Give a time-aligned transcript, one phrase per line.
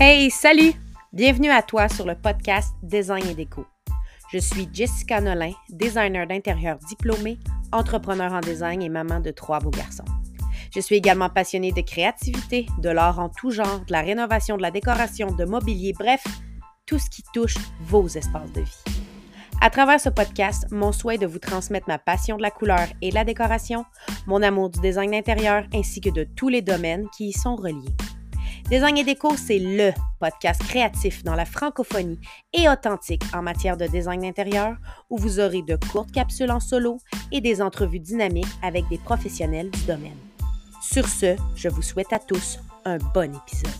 [0.00, 0.74] Hey, salut!
[1.12, 3.66] Bienvenue à toi sur le podcast Design et Déco.
[4.32, 7.36] Je suis Jessica Nolin, designer d'intérieur diplômée,
[7.72, 10.04] entrepreneur en design et maman de trois beaux garçons.
[10.72, 14.62] Je suis également passionnée de créativité, de l'art en tout genre, de la rénovation, de
[14.62, 16.22] la décoration, de mobilier, bref,
[16.86, 18.84] tout ce qui touche vos espaces de vie.
[19.60, 22.86] À travers ce podcast, mon souhait est de vous transmettre ma passion de la couleur
[23.02, 23.84] et de la décoration,
[24.28, 27.96] mon amour du design d'intérieur ainsi que de tous les domaines qui y sont reliés.
[28.70, 32.18] Design et déco, c'est LE podcast créatif dans la francophonie
[32.52, 34.76] et authentique en matière de design d'intérieur
[35.08, 36.98] où vous aurez de courtes capsules en solo
[37.32, 40.18] et des entrevues dynamiques avec des professionnels du domaine.
[40.82, 43.70] Sur ce, je vous souhaite à tous un bon épisode.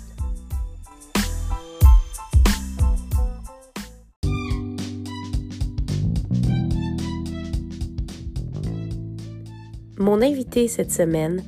[9.98, 11.45] Mon invité cette semaine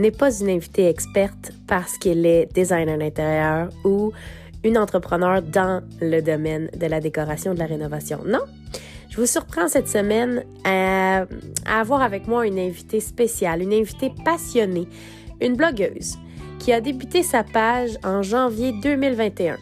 [0.00, 4.12] n'est pas une invitée experte parce qu'elle est designer d'intérieur ou
[4.64, 8.20] une entrepreneur dans le domaine de la décoration de la rénovation.
[8.26, 8.40] Non,
[9.10, 11.26] je vous surprends cette semaine à,
[11.66, 14.88] avoir avec moi une invitée spéciale, une invitée passionnée,
[15.40, 16.16] une blogueuse
[16.58, 19.56] qui a débuté sa page en janvier 2021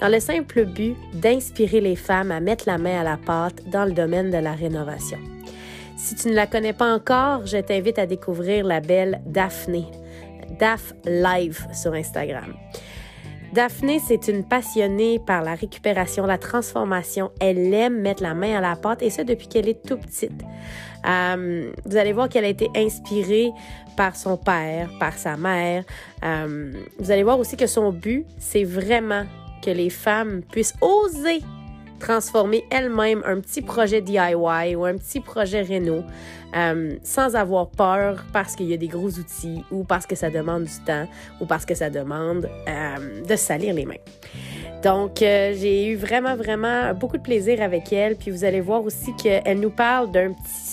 [0.00, 3.84] dans le simple but d'inspirer les femmes à mettre la main à la pâte dans
[3.84, 5.18] le domaine de la rénovation.
[6.02, 9.84] Si tu ne la connais pas encore, je t'invite à découvrir la belle Daphné,
[10.58, 12.54] Daph Live sur Instagram.
[13.52, 17.30] Daphné, c'est une passionnée par la récupération, la transformation.
[17.38, 20.42] Elle aime mettre la main à la pâte et ça depuis qu'elle est tout petite.
[21.06, 23.50] Euh, vous allez voir qu'elle a été inspirée
[23.94, 25.84] par son père, par sa mère.
[26.24, 29.26] Euh, vous allez voir aussi que son but, c'est vraiment
[29.62, 31.42] que les femmes puissent oser
[32.00, 36.02] transformer elle-même un petit projet DIY ou un petit projet Renault
[36.56, 40.30] euh, sans avoir peur parce qu'il y a des gros outils ou parce que ça
[40.30, 41.06] demande du temps
[41.40, 43.94] ou parce que ça demande euh, de salir les mains.
[44.82, 48.16] Donc, euh, j'ai eu vraiment, vraiment beaucoup de plaisir avec elle.
[48.16, 50.69] Puis vous allez voir aussi qu'elle nous parle d'un petit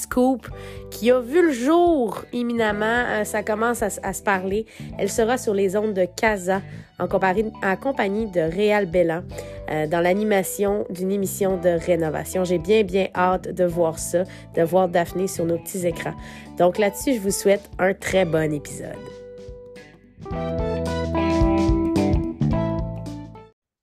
[0.90, 3.24] qui a vu le jour imminemment.
[3.24, 4.66] ça commence à, se parler.
[4.98, 6.62] Elle sera sur les ondes de Casa
[7.00, 9.24] en, compagnie de Réal Bellan
[9.68, 12.44] dans l'animation d'une émission de rénovation.
[12.44, 14.24] J'ai bien, bien hâte de voir ça,
[14.56, 16.16] de voir Daphné sur nos petits écrans.
[16.58, 18.96] Donc là-dessus, je vous souhaite un très bon épisode.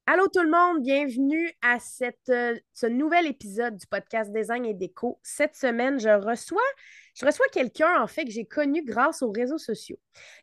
[0.06, 4.74] Allô tout le monde, bienvenue à cette, euh, ce nouvel épisode du podcast Design et
[4.74, 5.18] Déco.
[5.22, 6.60] Cette semaine, je reçois,
[7.14, 9.96] je reçois quelqu'un en fait que j'ai connu grâce aux réseaux sociaux,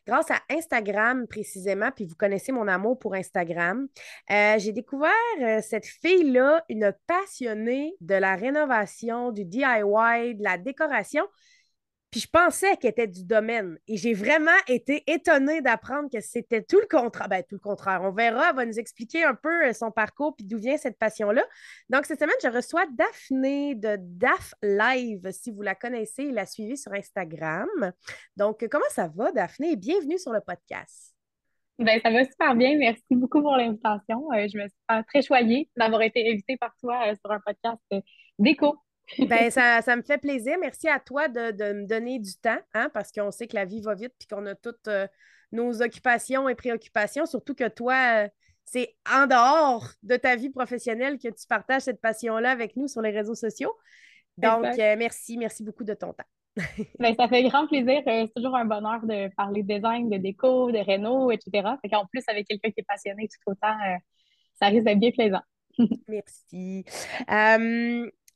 [0.04, 3.86] grâce à Instagram précisément, puis vous connaissez mon amour pour Instagram.
[4.32, 10.58] Euh, j'ai découvert euh, cette fille-là, une passionnée de la rénovation, du DIY, de la
[10.58, 11.22] décoration.
[12.12, 13.78] Puis je pensais qu'elle était du domaine.
[13.88, 17.26] Et j'ai vraiment été étonnée d'apprendre que c'était tout le contraire.
[17.30, 18.02] Ben, tout le contraire.
[18.02, 18.50] On verra.
[18.50, 21.42] Elle va nous expliquer un peu euh, son parcours puis d'où vient cette passion-là.
[21.88, 25.26] Donc, cette semaine, je reçois Daphné de DAF Live.
[25.32, 27.92] Si vous la connaissez, la suivez sur Instagram.
[28.36, 29.76] Donc, comment ça va, Daphné?
[29.76, 31.14] Bienvenue sur le podcast.
[31.78, 32.76] Ben, ça va super bien.
[32.76, 34.30] Merci beaucoup pour l'invitation.
[34.34, 37.80] Euh, je me suis très choyée d'avoir été invitée par toi euh, sur un podcast
[38.38, 38.76] déco.
[39.18, 40.56] Ben, ça, ça, me fait plaisir.
[40.60, 43.64] Merci à toi de, de me donner du temps, hein, parce qu'on sait que la
[43.64, 45.06] vie va vite puis qu'on a toutes euh,
[45.52, 48.28] nos occupations et préoccupations, surtout que toi, euh,
[48.64, 53.02] c'est en dehors de ta vie professionnelle que tu partages cette passion-là avec nous sur
[53.02, 53.76] les réseaux sociaux.
[54.38, 56.24] Donc, euh, merci, merci beaucoup de ton temps.
[56.98, 58.02] ben, ça fait grand plaisir.
[58.06, 61.78] c'est toujours un bonheur de parler de design, de déco, de réno, etc.
[61.92, 63.74] en plus, avec quelqu'un qui est passionné tout autant,
[64.54, 65.42] ça risque d'être bien plaisant.
[66.08, 66.84] merci.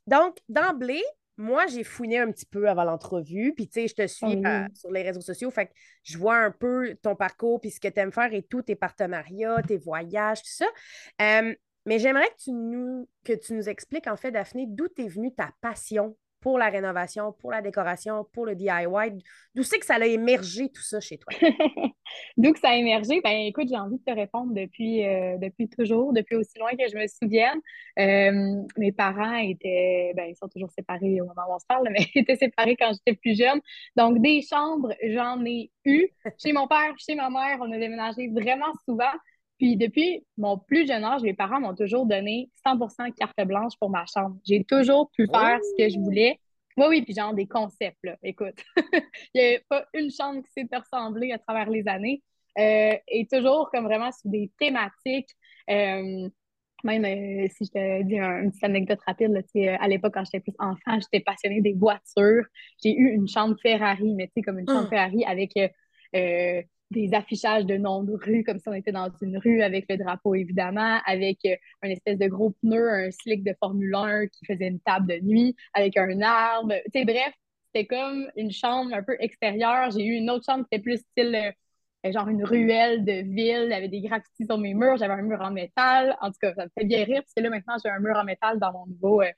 [0.07, 1.03] Donc, d'emblée,
[1.37, 4.67] moi, j'ai fouiné un petit peu avant l'entrevue, puis tu sais, je te suis euh,
[4.75, 5.73] sur les réseaux sociaux, fait que
[6.03, 8.77] je vois un peu ton parcours, puis ce que tu aimes faire et tout, tes
[8.77, 10.67] partenariats, tes voyages, tout ça.
[11.21, 15.09] Euh, mais j'aimerais que tu nous, que tu nous expliques, en fait, Daphné, d'où est
[15.09, 19.23] venue ta passion pour la rénovation, pour la décoration, pour le DIY?
[19.55, 21.33] D'où c'est que ça a émergé tout ça chez toi?
[22.37, 23.21] D'où que ça a émergé?
[23.23, 26.89] Ben écoute, j'ai envie de te répondre depuis, euh, depuis toujours, depuis aussi loin que
[26.91, 27.59] je me souvienne.
[27.99, 31.89] Euh, mes parents étaient, ben ils sont toujours séparés au moment où on se parle,
[31.91, 33.61] mais ils étaient séparés quand j'étais plus jeune.
[33.97, 36.09] Donc des chambres, j'en ai eu.
[36.43, 39.13] Chez mon père, chez ma mère, on a déménagé vraiment souvent.
[39.59, 43.91] Puis depuis mon plus jeune âge, mes parents m'ont toujours donné 100% carte blanche pour
[43.91, 44.37] ma chambre.
[44.47, 46.39] J'ai toujours pu faire ce que je voulais.
[46.77, 48.17] Oui, oui, puis genre des concepts, là.
[48.23, 48.63] Écoute,
[49.35, 52.23] il n'y a pas une chambre qui s'est ressemblée à travers les années.
[52.59, 55.31] Euh, et toujours comme vraiment sur des thématiques.
[55.71, 56.29] Euh,
[56.85, 60.41] même euh, si je te dis une petite anecdote rapide, là, à l'époque, quand j'étais
[60.41, 62.45] plus enfant, j'étais passionnée des voitures.
[62.83, 64.91] J'ai eu une chambre Ferrari, mais tu sais, comme une chambre ah!
[64.91, 65.53] Ferrari avec
[66.91, 69.97] des affichages de noms de rue, comme si on était dans une rue avec le
[69.97, 74.47] drapeau, évidemment, avec euh, un espèce de gros pneu, un slick de Formule 1 qui
[74.47, 76.75] faisait une table de nuit, avec un arbre.
[76.93, 77.33] Tu sais, bref,
[77.67, 79.91] c'était comme une chambre un peu extérieure.
[79.91, 81.51] J'ai eu une autre chambre qui était plus style euh,
[82.13, 85.51] genre une ruelle de ville, avait des graffitis sur mes murs, j'avais un mur en
[85.51, 86.17] métal.
[86.21, 88.17] En tout cas, ça me fait bien rire, parce que là, maintenant, j'ai un mur
[88.17, 89.31] en métal dans mon nouveau, euh,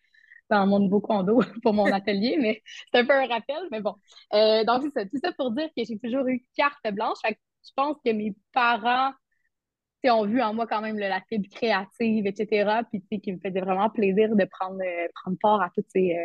[0.50, 2.62] dans mon nouveau condo pour mon atelier, mais
[2.92, 3.94] c'est un peu un rappel, mais bon.
[4.34, 5.04] Euh, donc, c'est ça.
[5.06, 7.18] Tout ça pour dire que j'ai toujours eu carte blanche.
[7.22, 9.12] Fait que je pense que mes parents
[10.04, 12.80] ont vu en moi quand même la fibre créative, etc.
[12.90, 14.80] Puis, qui me faisait vraiment plaisir de prendre,
[15.22, 16.16] prendre part à toutes ces,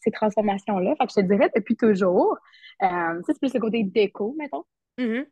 [0.00, 0.96] ces transformations-là.
[0.96, 2.36] Fait que je te dirais depuis toujours.
[2.80, 4.64] ça, c'est plus le côté déco, mettons.
[4.98, 5.26] Mm-hmm.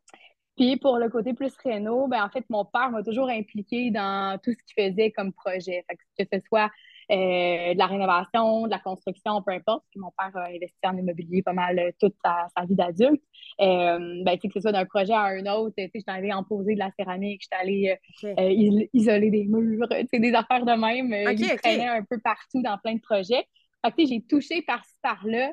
[0.60, 4.38] Puis pour le côté plus réno, ben en fait, mon père m'a toujours impliqué dans
[4.42, 5.84] tout ce qu'il faisait comme projet.
[5.88, 6.68] que ce soit euh,
[7.16, 9.84] de la rénovation, de la construction, peu importe.
[9.90, 13.22] Puis mon père a investi en immobilier pas mal euh, toute sa, vie d'adulte.
[13.60, 16.78] Euh, ben, que ce soit d'un projet à un autre, j'étais allée en poser de
[16.78, 21.12] la céramique, j'étais allée euh, isoler des murs, des affaires de même.
[21.32, 23.44] Okay, traînait un peu partout dans plein de projets.
[23.84, 25.52] Fait j'ai touché par-ci, par-là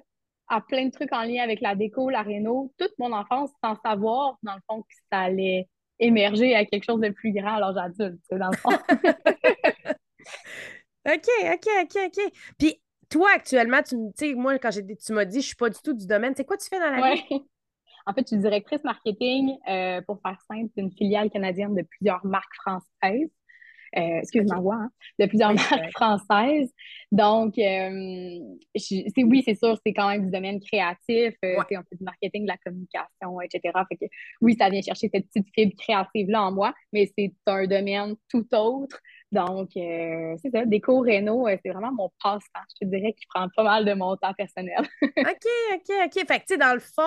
[0.49, 3.75] à plein de trucs en lien avec la déco, la réno, toute mon enfance sans
[3.83, 5.67] savoir, dans le fond, que ça allait
[5.99, 8.69] émerger à quelque chose de plus grand dans le fond.
[11.07, 12.33] OK, OK, OK, OK.
[12.57, 15.93] Puis toi, actuellement, tu sais, moi, quand tu m'as dit, je suis pas du tout
[15.93, 17.21] du domaine, c'est quoi tu fais dans la vie?
[18.09, 22.25] En fait, je suis directrice marketing, euh, pour faire simple, d'une filiale canadienne de plusieurs
[22.25, 23.29] marques françaises.
[23.95, 24.89] Euh, excuse-moi, hein,
[25.19, 26.73] de plusieurs marques françaises.
[27.11, 28.39] Donc, euh,
[29.17, 31.33] oui, c'est sûr, c'est quand même du domaine créatif.
[31.45, 33.79] Euh, on fait du marketing, de la communication, etc.
[33.89, 34.05] Fait que,
[34.41, 38.45] oui, ça vient chercher cette petite fibre créative-là en moi, mais c'est un domaine tout
[38.53, 38.99] autre.
[39.31, 42.61] Donc, c'est ça, déco réno, c'est vraiment mon passe-temps.
[42.79, 44.79] Je te dirais qu'il prend pas mal de mon temps personnel.
[45.01, 46.13] OK, OK, OK.
[46.13, 47.03] Fait que, tu sais, dans le fond,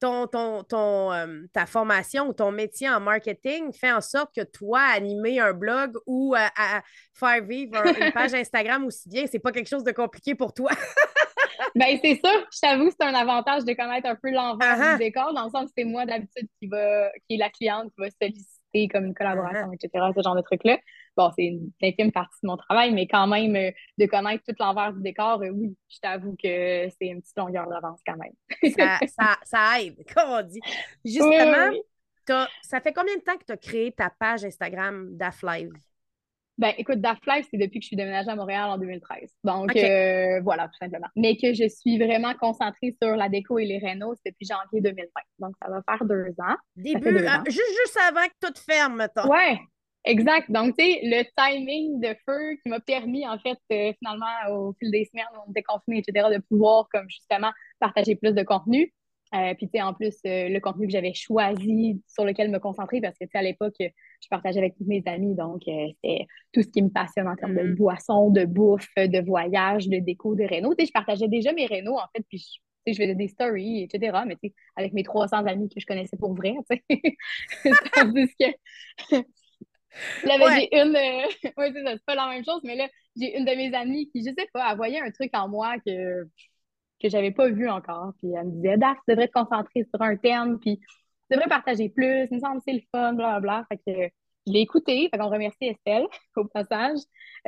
[0.00, 4.42] ton, ton, ton euh, ta formation ou ton métier en marketing fait en sorte que
[4.42, 6.82] toi, animer un blog ou euh, à
[7.14, 10.70] faire vivre une page Instagram aussi bien, c'est pas quelque chose de compliqué pour toi?
[11.74, 14.92] ben, c'est sûr, je t'avoue, c'est un avantage de connaître un peu l'envers uh-huh.
[14.92, 17.92] du décor, dans le sens que c'est moi d'habitude qui va, qui est la cliente
[17.94, 18.55] qui va solliciter
[18.92, 19.74] comme une collaboration, uh-huh.
[19.74, 20.78] etc., ce genre de trucs-là.
[21.16, 24.54] Bon, c'est une infime partie de mon travail, mais quand même, euh, de connaître tout
[24.58, 28.72] l'envers du décor, euh, oui, je t'avoue que c'est une petite longueur d'avance quand même.
[29.08, 30.60] ça, ça, aide, comme on dit.
[31.04, 31.72] Justement,
[32.62, 35.72] ça fait combien de temps que tu as créé ta page Instagram d'AFLive?
[36.58, 39.30] Ben, écoute, DAFLive, c'est depuis que je suis déménagée à Montréal en 2013.
[39.44, 41.08] Donc, euh, voilà, tout simplement.
[41.14, 44.80] Mais que je suis vraiment concentrée sur la déco et les rénaux, c'est depuis janvier
[44.80, 45.06] 2020.
[45.40, 46.56] Donc, ça va faire deux ans.
[46.74, 49.28] Début, Juste, juste avant que tout ferme, mettons.
[49.28, 49.58] Ouais,
[50.06, 50.48] Exact.
[50.52, 54.72] Donc, tu sais, le timing de feu qui m'a permis, en fait, euh, finalement, au
[54.78, 57.50] fil des semaines où on était confinés, etc., de pouvoir, comme justement,
[57.80, 58.94] partager plus de contenu.
[59.34, 62.58] Euh, puis, tu sais, en plus, euh, le contenu que j'avais choisi, sur lequel me
[62.58, 66.26] concentrer, parce que, tu sais, à l'époque, je partageais avec tous mes amis, donc c'était
[66.52, 67.76] tout ce qui me passionne en termes de mm-hmm.
[67.76, 70.74] boissons, de bouffe, de voyage, de déco, de réno.
[70.74, 73.82] Tu sais, je partageais déjà mes rénos, en fait, puis je, je faisais des stories,
[73.82, 77.72] etc., mais tu sais, avec mes 300 amis que je connaissais pour vrai, tu sais.
[77.94, 79.16] Tandis que
[80.24, 80.96] Là, ben, j'ai une.
[80.96, 81.26] Euh,
[81.56, 84.10] oui, c'est ça, c'est pas la même chose, mais là, j'ai une de mes amies
[84.10, 86.28] qui, je sais pas, elle voyait un truc en moi que,
[87.00, 88.12] que j'avais pas vu encore.
[88.18, 91.48] Puis elle me disait, Daf, tu devrais te concentrer sur un thème, puis tu devrais
[91.48, 93.64] partager plus, il me semble que c'est le fun, blablabla.
[93.68, 94.12] Fait que
[94.46, 96.06] je l'ai écouté, fait qu'on remercie Estelle
[96.36, 96.98] au passage.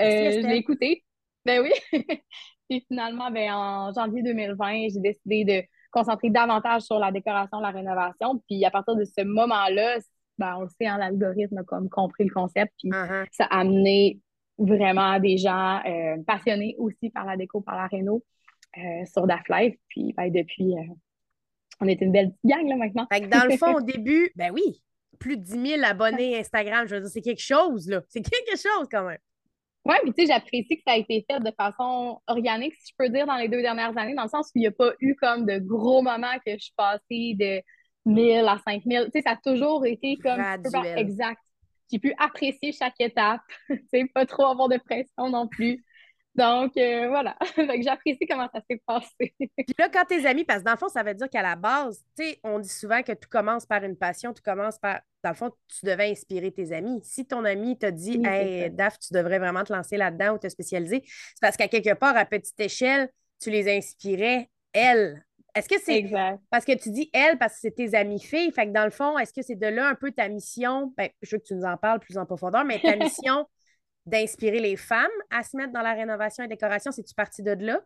[0.01, 1.05] Euh, je l'ai écouté.
[1.45, 1.73] Ben oui.
[2.69, 7.71] puis finalement, ben, en janvier 2020, j'ai décidé de concentrer davantage sur la décoration, la
[7.71, 8.43] rénovation.
[8.49, 9.99] Puis à partir de ce moment-là,
[10.37, 13.27] ben, on le sait, hein, l'algorithme a comme compris le concept, puis uh-huh.
[13.33, 14.21] ça a amené
[14.59, 18.23] vraiment des gens euh, passionnés aussi par la déco, par la réno
[18.77, 19.75] euh, sur DAF Live.
[19.89, 20.95] Puis ben, depuis, euh,
[21.81, 23.07] on est une belle petite gang là maintenant.
[23.11, 24.83] dans le fond, au début, ben oui,
[25.19, 28.03] plus de 10 000 abonnés Instagram, je veux dire, c'est quelque chose, là.
[28.09, 29.19] C'est quelque chose quand même.
[29.85, 32.95] Oui, mais tu sais, j'apprécie que ça a été fait de façon organique, si je
[32.99, 34.93] peux dire, dans les deux dernières années, dans le sens où il n'y a pas
[35.01, 37.63] eu comme de gros moments que je suis passée de
[38.05, 39.05] 1000 à 5000.
[39.07, 40.41] Tu sais, ça a toujours été comme
[40.97, 41.41] exact.
[41.91, 45.83] J'ai pu apprécier chaque étape, tu sais, pas trop avoir de pression non plus.
[46.39, 47.37] Donc, euh, voilà.
[47.83, 49.35] j'apprécie comment ça s'est passé.
[49.39, 51.57] Puis là, quand tes amis, parce que dans le fond, ça veut dire qu'à la
[51.57, 55.01] base, tu sais, on dit souvent que tout commence par une passion, tout commence par.
[55.25, 57.01] Dans le fond, tu devais inspirer tes amis.
[57.03, 60.49] Si ton ami t'a dit, hey, Daph, tu devrais vraiment te lancer là-dedans ou te
[60.49, 63.09] spécialiser, c'est parce qu'à quelque part, à petite échelle,
[63.41, 65.25] tu les inspirais, elles,
[65.57, 66.09] est-ce que c'est
[66.51, 68.93] parce que tu dis elle, parce que c'est tes amis filles, fait que dans le
[68.93, 70.93] fond, est-ce que c'est de là un peu ta mission?
[70.97, 73.45] Ben, je veux que tu nous en parles plus en profondeur, mais ta mission
[74.09, 77.81] d'inspirer les femmes à se mettre dans la rénovation et décoration, c'est-tu partie de là?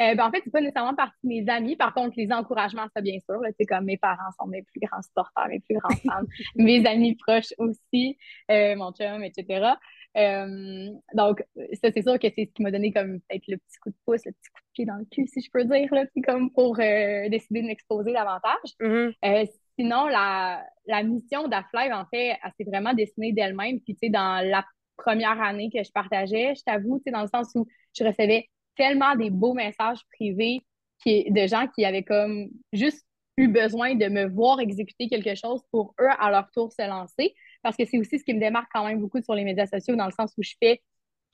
[0.00, 1.76] Euh, ben, en fait, c'est pas nécessairement partie de mes amis.
[1.76, 3.38] Par contre, les encouragements, ça, bien sûr.
[3.58, 6.26] C'est comme mes parents sont mes plus grands supporters, mes plus grands fans.
[6.56, 8.16] mes amis proches aussi,
[8.50, 9.74] euh, mon chum, etc.
[10.16, 13.78] Euh, donc, ça, c'est sûr que c'est ce qui m'a donné comme peut-être le petit
[13.82, 15.92] coup de pouce, le petit coup de pied dans le cul, si je peux dire,
[15.94, 18.70] là, comme pour décider de m'exposer davantage.
[18.80, 19.50] Mm-hmm.
[19.78, 23.80] sinon, la, la mission d'Aflive, en fait, elle s'est vraiment dessinée d'elle-même.
[23.80, 24.64] Puis, tu sais, dans la
[25.02, 27.66] première année que je partageais, je t'avoue, dans le sens où
[27.96, 30.60] je recevais tellement des beaux messages privés
[31.02, 33.04] qui, de gens qui avaient comme juste
[33.36, 37.34] eu besoin de me voir exécuter quelque chose pour eux, à leur tour, se lancer.
[37.62, 39.96] Parce que c'est aussi ce qui me démarque quand même beaucoup sur les médias sociaux,
[39.96, 40.82] dans le sens où je fais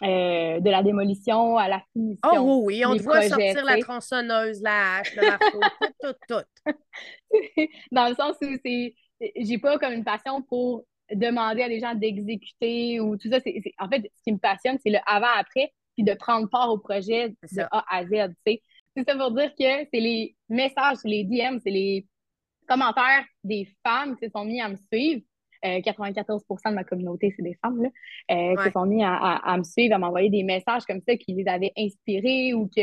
[0.03, 2.21] euh, de la démolition à la finition.
[2.35, 5.61] Oh oui, on te voit sortir la tronçonneuse, la hache, la marteau,
[6.03, 6.73] tout, tout, tout.
[7.93, 8.95] dans le sens où c'est,
[9.37, 13.39] j'ai pas comme une passion pour demander à des gens d'exécuter ou tout ça.
[13.79, 17.31] En fait, ce qui me passionne, c'est le avant-après puis de prendre part au projet
[17.31, 18.35] de A à Z.
[18.45, 18.61] C'est
[19.07, 22.07] ça pour dire que c'est les messages, les DM, c'est les
[22.69, 25.23] commentaires des femmes qui se sont mis à me suivre.
[25.63, 27.89] 94% euh, de ma communauté, c'est des femmes, là,
[28.31, 31.33] euh, qui se sont mis à, me suivre, à m'envoyer des messages comme ça qui
[31.33, 32.83] les avaient inspirés ou que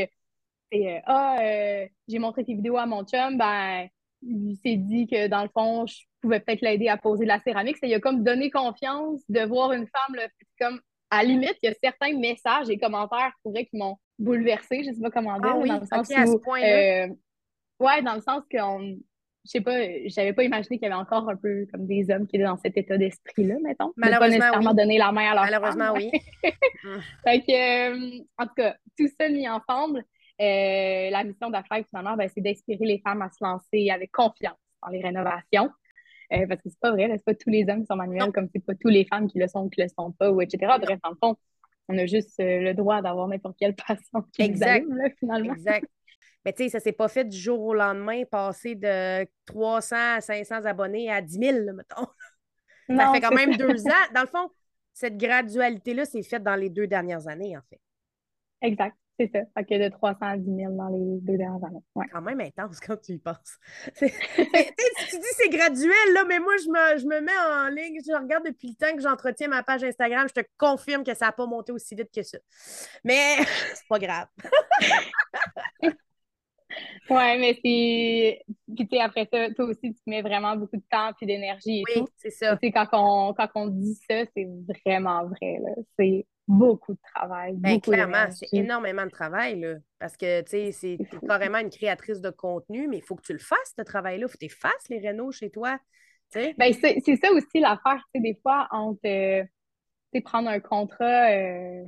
[0.74, 3.88] euh, Ah, j'ai montré tes vidéos à mon chum, ben,
[4.26, 7.40] il s'est dit que dans le fond, je pouvais peut-être l'aider à poser de la
[7.40, 7.78] céramique.
[7.78, 10.28] Ça, il a comme donné confiance de voir une femme là,
[10.60, 14.90] comme à la limite, il y a certains messages et commentaires qui m'ont bouleversé, je
[14.90, 15.52] ne sais pas comment dire.
[15.54, 17.06] Ah oui, dans le sens à ce point-là.
[17.06, 17.08] Euh,
[17.80, 21.30] ouais, dans le sens que je sais pas, j'avais pas imaginé qu'il y avait encore
[21.30, 23.92] un peu comme des hommes qui étaient dans cet état d'esprit-là, mettons.
[23.98, 26.12] Malheureusement, pas nécessairement donner la main à leur Malheureusement, oui.
[27.24, 30.04] Fait que, euh, en tout cas, tout ça mis ensemble,
[30.42, 34.58] euh, la mission d'affaires, finalement, ben, c'est d'inspirer les femmes à se lancer avec confiance
[34.82, 35.70] dans les rénovations.
[36.32, 38.48] Euh, parce que c'est pas vrai, c'est pas tous les hommes qui sont manuels, comme
[38.54, 40.74] c'est pas tous les femmes qui le sont ou qui le sont pas, ou etc.
[40.82, 41.38] Bref, en fond,
[41.90, 44.88] on a juste euh, le droit d'avoir n'importe quelle passion qui exact.
[44.90, 45.54] là, finalement.
[45.54, 45.86] Exact.
[46.46, 50.22] Mais tu sais, ça s'est pas fait du jour au lendemain, passer de 300 à
[50.22, 52.08] 500 abonnés à 10 000, mettons.
[52.98, 54.06] ça fait quand même deux ans.
[54.14, 54.50] Dans le fond,
[54.94, 57.80] cette gradualité-là, c'est faite dans les deux dernières années, en fait.
[58.62, 58.96] Exact.
[59.20, 59.64] C'est ça.
[59.64, 61.84] Que de 300 à 10 000 dans les deux dernières années.
[61.94, 62.06] Ouais.
[62.12, 63.60] Quand même intense quand tu y penses.
[64.00, 68.12] tu dis c'est graduel, là, mais moi, je me, je me, mets en ligne, je
[68.14, 71.32] regarde depuis le temps que j'entretiens ma page Instagram, je te confirme que ça n'a
[71.32, 72.40] pas monté aussi vite que ça.
[73.04, 73.36] Mais
[73.76, 74.28] c'est pas grave.
[77.10, 78.42] ouais, mais c'est.
[78.76, 81.82] Puis, tu sais, après ça, toi aussi, tu mets vraiment beaucoup de temps et d'énergie
[81.82, 82.58] et oui, c'est ça.
[82.58, 84.48] Tu sais, quand on, quand on dit ça, c'est
[84.88, 85.72] vraiment vrai, là.
[86.00, 87.54] C'est beaucoup de travail.
[87.58, 90.98] Ben, clairement, c'est énormément de travail, là, parce que tu sais, c'est
[91.28, 94.26] carrément une créatrice de contenu, mais il faut que tu le fasses, ce travail-là.
[94.28, 95.78] Il faut que tu fasses les rénaux chez toi.
[96.34, 99.46] Ben, c'est ça aussi l'affaire, tu sais, des fois, on te
[100.24, 101.84] prendre un contrat, euh,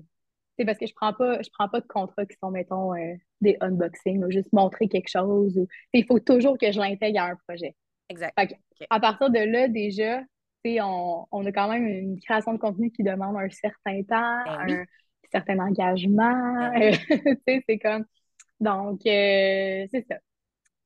[0.65, 3.57] parce que je prends pas, je prends pas de contrats qui sont, mettons, euh, des
[3.61, 5.57] unboxings, ou juste montrer quelque chose.
[5.57, 7.75] Ou, il faut toujours que je l'intègre à un projet.
[8.09, 8.37] Exact.
[8.89, 10.21] À partir de là, déjà,
[10.81, 14.85] on, a quand même une création de contenu qui demande un certain temps, ben un
[15.31, 16.71] certain engagement.
[16.71, 16.95] Ben
[17.67, 18.05] c'est comme.
[18.59, 20.15] Donc, euh, c'est ça.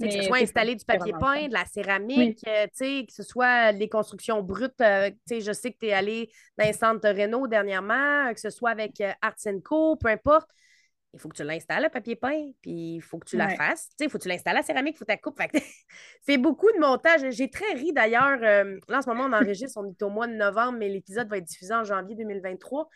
[0.02, 3.90] que ce soit installer du papier peint, de la céramique, euh, que ce soit des
[3.90, 4.82] constructions brutes.
[4.82, 8.50] Euh, je sais que tu es allé dans un centre de Renault dernièrement, que ce
[8.50, 10.50] soit avec Arts Co, peu importe
[11.14, 13.90] il faut que tu l'installes, le papier peint, puis il faut que tu la fasses.
[14.00, 15.42] Il faut que tu l'installes, la céramique, il faut que tu la coupes.
[16.22, 17.22] c'est beaucoup de montage.
[17.32, 18.40] J'ai très ri d'ailleurs.
[18.44, 21.28] Euh, là, en ce moment, on enregistre, on est au mois de novembre, mais l'épisode
[21.28, 22.88] va être diffusé en janvier 2023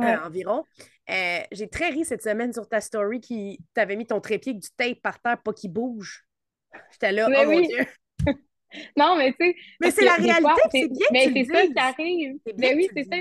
[0.00, 0.62] euh, environ.
[1.10, 4.62] Euh, j'ai très ri cette semaine sur ta story qui t'avais mis ton trépied avec
[4.62, 6.24] du tape par terre, pas qu'il bouge.
[6.92, 7.86] J'étais là, oh mon Dieu.
[8.96, 9.56] non, mais tu sais.
[9.80, 11.06] Mais c'est la réalité, c'est bien.
[11.10, 12.36] Mais c'est ça qui arrive.
[12.56, 13.16] Mais oui, c'est ça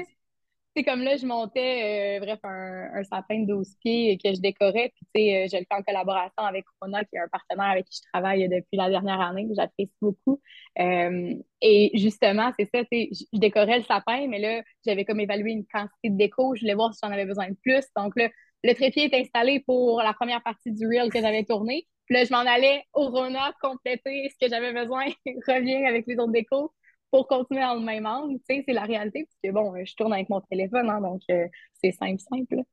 [0.77, 4.91] c'est comme là, je montais, euh, bref, un, sapin de 12 pieds que je décorais.
[4.93, 7.71] Puis, tu sais, euh, je le fais en collaboration avec Rona, qui est un partenaire
[7.71, 10.39] avec qui je travaille depuis la dernière année, que j'apprécie beaucoup.
[10.79, 15.19] Euh, et justement, c'est ça, tu sais, je décorais le sapin, mais là, j'avais comme
[15.19, 16.53] évalué une quantité de déco.
[16.53, 17.83] Je voulais voir si j'en avais besoin de plus.
[17.95, 18.29] Donc là,
[18.63, 21.87] le trépied est installé pour la première partie du reel que j'avais tourné.
[22.05, 25.05] Puis là, je m'en allais au Rona compléter ce que j'avais besoin,
[25.47, 26.71] reviens avec les autres décos
[27.11, 29.95] pour continuer dans le même angle, tu sais, c'est la réalité, parce que bon, je
[29.95, 31.47] tourne avec mon téléphone, hein, donc euh,
[31.81, 32.63] c'est simple, simple.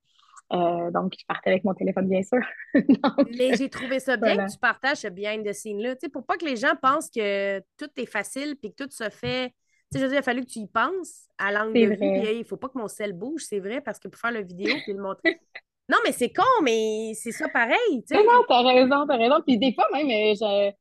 [0.52, 2.40] Euh, donc, je partais avec mon téléphone, bien sûr.
[3.38, 6.26] Mais j'ai trouvé ça bien que tu partages ce behind the scene-là, tu sais, pour
[6.26, 9.54] pas que les gens pensent que tout est facile puis que tout se fait.
[9.90, 11.86] Tu sais, je veux dire, il a fallu que tu y penses à l'angle de
[11.86, 14.32] vue, puis il faut pas que mon sel bouge, c'est vrai, parce que pour faire
[14.32, 15.40] la vidéo puis le montrer.
[15.88, 18.16] non, mais c'est con, mais c'est ça pareil, tu sais.
[18.16, 19.36] Non, non, t'as raison, t'as raison.
[19.46, 20.72] Puis des fois, même, euh, je...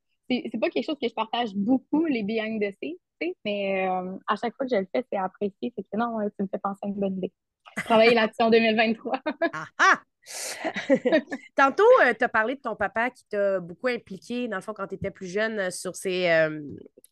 [0.51, 2.97] c'est pas quelque chose que je partage beaucoup, les behind the scenes
[3.45, 5.73] mais euh, à chaque fois que je le fais, c'est apprécié.
[5.75, 7.31] C'est que non, tu me fais penser à une bonne idée.
[7.77, 9.19] Travailler là-dessus en 2023.
[9.53, 10.01] ah, ah!
[11.55, 14.73] Tantôt, euh, tu as parlé de ton papa qui t'a beaucoup impliqué, dans le fond,
[14.73, 16.61] quand tu étais plus jeune, euh, sur ses, euh,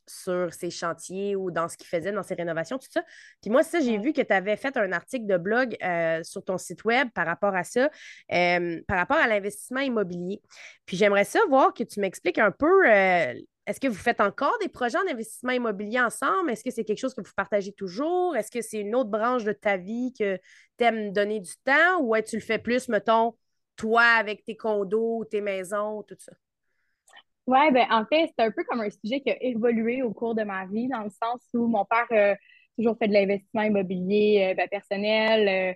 [0.08, 3.03] sur ses chantiers ou dans ce qu'il faisait, dans ses rénovations, tout ça.
[3.41, 5.77] Puis moi, ça, j'ai vu que tu avais fait un article de blog
[6.24, 7.89] sur ton site web par rapport à ça,
[8.30, 10.41] par rapport à l'investissement immobilier.
[10.86, 12.84] Puis j'aimerais ça voir que tu m'expliques un peu
[13.68, 16.50] est-ce que vous faites encore des projets en investissement immobilier ensemble?
[16.50, 18.36] Est-ce que c'est quelque chose que vous partagez toujours?
[18.36, 20.38] Est-ce que c'est une autre branche de ta vie que
[20.77, 23.36] tu aimes donner du temps ou tu le fais plus, mettons,
[23.75, 26.32] toi avec tes condos, tes maisons, tout ça?
[27.48, 30.36] Oui, ben en fait, c'est un peu comme un sujet qui a évolué au cours
[30.36, 32.36] de ma vie, dans le sens où mon père a
[32.77, 35.74] toujours fait de l'investissement immobilier euh, ben, personnel, euh,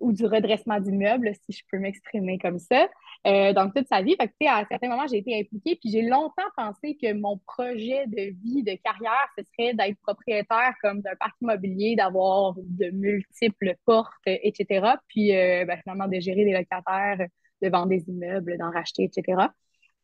[0.00, 2.88] ou du redressement d'immeubles, si je peux m'exprimer comme ça,
[3.26, 4.16] euh, donc toute sa vie.
[4.20, 8.06] Fait que, à certains moments, j'ai été impliquée, puis j'ai longtemps pensé que mon projet
[8.06, 13.74] de vie, de carrière, ce serait d'être propriétaire comme d'un parc immobilier, d'avoir de multiples
[13.84, 14.96] portes, etc.
[15.08, 17.26] Puis euh, ben, finalement, de gérer des locataires,
[17.62, 19.48] de vendre des immeubles, d'en racheter, etc.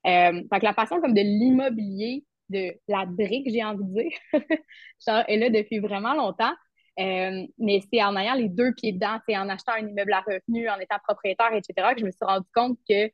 [0.06, 4.12] Euh, fait que la passion comme de l'immobilier, de la brique, j'ai envie de dire,
[5.28, 6.52] est là depuis vraiment longtemps.
[6.98, 10.20] Euh, mais c'est en ayant les deux pieds dedans, c'est en achetant un immeuble à
[10.20, 13.10] revenu, en étant propriétaire, etc., que je me suis rendu compte que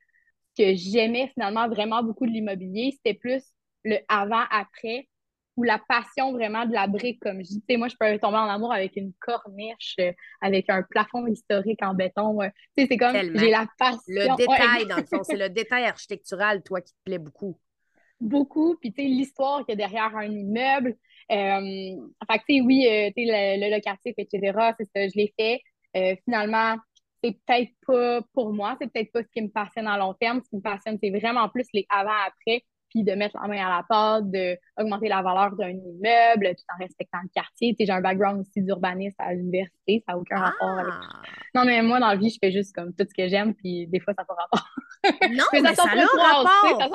[0.57, 3.41] que j'aimais finalement vraiment beaucoup de l'immobilier, c'était plus
[3.83, 5.07] le avant-après
[5.57, 7.59] ou la passion vraiment de la brique, comme je dis.
[7.61, 11.27] Tu sais, moi, je peux tomber en amour avec une corniche, euh, avec un plafond
[11.27, 12.41] historique en béton.
[12.41, 12.47] Euh.
[12.75, 14.01] tu sais, c'est comme, j'ai la passion.
[14.07, 17.57] Le détail, dans le fond, c'est le détail architectural, toi, qui te plaît beaucoup.
[18.21, 18.75] Beaucoup.
[18.79, 20.95] Puis, tu sais, l'histoire qu'il y a derrière un immeuble,
[21.31, 21.95] euh,
[22.31, 25.61] fait tu sais, oui, euh, tu sais, le, locatif, etc., c'est ça, je l'ai fait.
[25.97, 26.75] Euh, finalement,
[27.23, 30.41] c'est peut-être pas pour moi, c'est peut-être pas ce qui me passionne à long terme.
[30.43, 33.77] Ce qui me passionne, c'est vraiment plus les avant-après puis de mettre la main à
[33.77, 37.75] la pâte, d'augmenter la valeur d'un immeuble tout en respectant le quartier.
[37.79, 40.93] J'ai un background aussi d'urbanisme à l'université, ça n'a aucun rapport avec...
[40.93, 41.21] Ah!
[41.55, 43.87] Non, mais moi, dans la vie, je fais juste comme tout ce que j'aime, puis
[43.87, 44.69] des fois, ça n'a pas rapport.
[45.03, 46.79] Non, mais, ça, a rapport.
[46.79, 46.87] Ça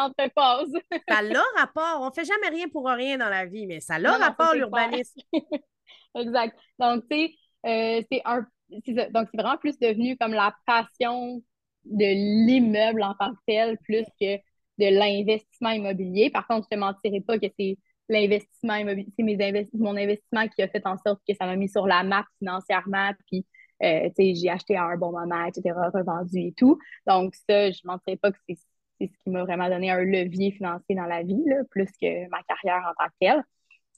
[1.08, 2.00] ça a rapport.
[2.02, 5.20] On fait jamais rien pour rien dans la vie, mais ça a rapport, l'urbanisme.
[6.14, 6.58] exact.
[6.78, 7.34] Donc, tu sais,
[7.66, 8.46] euh, c'est un...
[8.68, 11.40] Donc, c'est vraiment plus devenu comme la passion
[11.84, 14.38] de l'immeuble en tant que tel, plus que
[14.78, 16.30] de l'investissement immobilier.
[16.30, 20.62] Par contre, je ne te pas que c'est l'investissement immobilier, c'est mes mon investissement qui
[20.62, 23.44] a fait en sorte que ça m'a mis sur la map financièrement, puis
[23.82, 26.78] euh, j'ai acheté à un bon moment, etc., revendu et tout.
[27.06, 28.58] Donc, ça, je ne mentirais pas que c'est
[29.00, 32.42] ce qui m'a vraiment donné un levier financier dans la vie, là, plus que ma
[32.44, 33.44] carrière en tant que telle.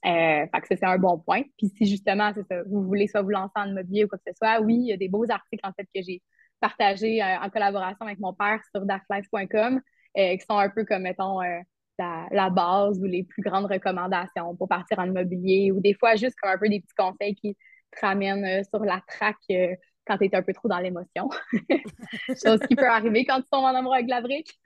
[0.05, 1.43] Euh, fait que ça, c'est un bon point.
[1.57, 4.37] Puis si justement, ça, vous voulez soit vous lancer en immobilier ou quoi que ce
[4.37, 6.21] soit, oui, il y a des beaux articles en fait que j'ai
[6.61, 9.81] partagés euh, en collaboration avec mon père sur daflife.com.
[10.19, 11.59] Euh, qui sont un peu comme, mettons, euh,
[11.97, 16.35] la, base ou les plus grandes recommandations pour partir en immobilier ou des fois juste
[16.41, 17.55] comme un peu des petits conseils qui
[17.91, 19.37] te ramènent euh, sur la traque
[20.05, 21.29] quand tu es un peu trop dans l'émotion.
[22.27, 24.59] Chose qui peut arriver quand tu tombes en amour avec la brique.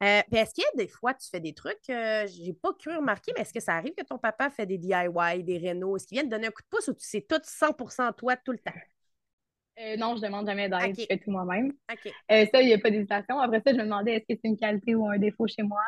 [0.00, 3.42] est-ce qu'il y a des fois tu fais des trucs, j'ai pas cru remarquer, mais
[3.42, 5.96] est-ce que ça arrive que ton papa fait des DIY, des rénaux?
[5.96, 8.36] Est-ce qu'il vient te donner un coup de pouce ou tu sais tout 100% toi
[8.36, 8.72] tout le temps?
[9.80, 11.72] Euh, non, je demande jamais d'aide, je fais tout moi-même.
[12.30, 13.40] Euh, ça, il n'y a pas d'hésitation.
[13.40, 15.80] Après ça, je me demandais est-ce que c'est une qualité ou un défaut chez moi?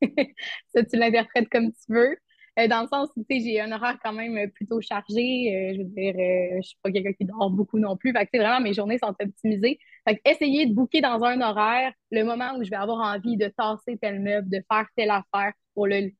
[0.74, 2.16] ça, tu l'interprètes comme tu veux.
[2.56, 5.74] Euh, dans le sens où, tu sais, j'ai un horaire quand même plutôt chargé.
[5.74, 8.12] je veux dire, je suis pas quelqu'un qui dort beaucoup non plus.
[8.12, 9.80] Fait que, vraiment, mes journées sont optimisées.
[10.06, 13.36] Fait que, essayer de booker dans un horaire le moment où je vais avoir envie
[13.36, 16.10] de tasser tel meuble, de faire telle affaire pour le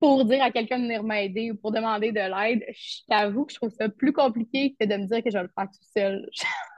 [0.00, 3.52] pour dire à quelqu'un de venir m'aider ou pour demander de l'aide, je t'avoue que
[3.52, 5.88] je trouve ça plus compliqué que de me dire que je vais le faire tout
[5.96, 6.30] seul.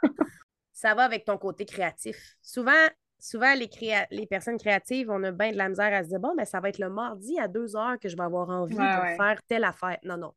[0.73, 2.37] ça va avec ton côté créatif.
[2.41, 2.87] Souvent,
[3.19, 3.69] souvent les,
[4.11, 6.47] les personnes créatives, on a bien de la misère à se dire bon, mais ben,
[6.47, 9.41] ça va être le mardi à deux heures que je vais avoir envie de faire
[9.49, 9.99] telle affaire.
[10.05, 10.33] Non, non.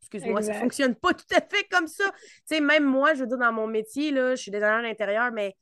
[0.00, 2.04] Excuse-moi, ça ne fonctionne pas tout à fait comme ça.
[2.10, 4.82] Tu sais, même moi, je veux dire, dans mon métier, là, je suis designer à
[4.82, 5.56] l'intérieur, mais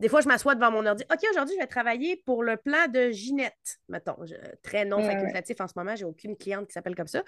[0.00, 1.04] des fois, je m'assois devant mon ordi.
[1.10, 3.78] OK, aujourd'hui, je vais travailler pour le plan de Ginette.
[3.88, 4.16] Mettons,
[4.62, 5.96] très non facultatif en ce moment.
[5.96, 7.22] J'ai aucune cliente qui s'appelle comme ça.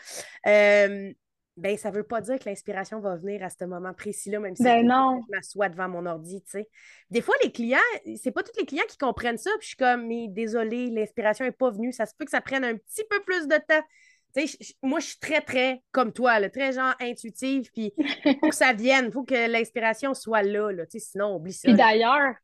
[0.46, 1.12] Euh,
[1.56, 4.56] ben, ça ne veut pas dire que l'inspiration va venir à ce moment précis-là, même
[4.56, 6.68] si ben je m'assois devant mon ordi, tu sais.
[7.10, 7.78] Des fois, les clients,
[8.16, 11.44] c'est pas tous les clients qui comprennent ça, puis je suis comme, mais désolé, l'inspiration
[11.44, 11.92] n'est pas venue.
[11.92, 13.82] Ça se peut que ça prenne un petit peu plus de temps.
[14.34, 18.38] Tu sais, moi, je suis très, très comme toi, là, très genre intuitive, puis il
[18.40, 21.68] faut que ça vienne, il faut que l'inspiration soit là, là sinon, oublie ça.
[21.68, 22.36] Puis d'ailleurs,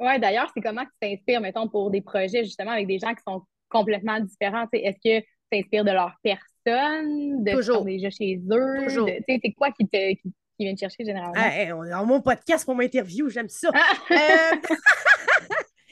[0.00, 3.22] oui, d'ailleurs, c'est comment tu t'inspires, mettons, pour des projets justement avec des gens qui
[3.26, 4.66] sont complètement différents?
[4.72, 7.84] Est-ce que tu t'inspires de leur personne, de Toujours.
[7.84, 8.84] déjà chez eux?
[8.84, 9.08] Toujours.
[9.28, 11.32] C'est quoi qui, te, qui, vient te chercher généralement?
[11.36, 13.70] Ah, dans mon podcast pour m'interview, j'aime ça.
[13.72, 13.92] Ah!
[14.10, 14.74] Euh,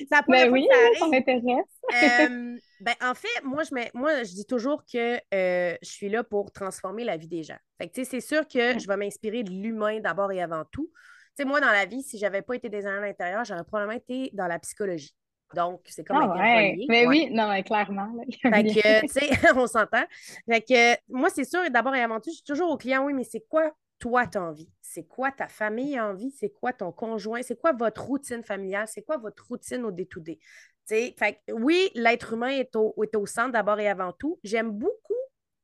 [0.11, 0.67] ça ben oui,
[0.99, 1.45] ça, m'intéresse.
[1.93, 6.25] Euh, ben, en fait, moi je, moi, je dis toujours que euh, je suis là
[6.25, 7.59] pour transformer la vie des gens.
[7.81, 10.91] Fait c'est sûr que je vais m'inspirer de l'humain d'abord et avant tout.
[11.37, 14.31] Sais, moi, dans la vie, si j'avais pas été designer à l'intérieur, j'aurais probablement été
[14.33, 15.15] dans la psychologie.
[15.55, 16.77] Donc, c'est comme ah ouais.
[16.89, 18.11] Mais oui, non, mais clairement.
[18.41, 20.05] fait que, tu sais, on s'entend.
[20.49, 23.13] Fait que, moi, c'est sûr, d'abord et avant tout, je suis toujours au client, oui,
[23.13, 24.69] mais c'est quoi toi, tu as envie?
[24.81, 26.33] C'est quoi ta famille a envie?
[26.33, 27.41] C'est quoi ton conjoint?
[27.43, 28.89] C'est quoi votre routine familiale?
[28.89, 30.41] C'est quoi votre routine au day-to-day?
[30.89, 34.41] Fait oui, l'être humain est au, est au centre d'abord et avant tout.
[34.43, 35.15] J'aime beaucoup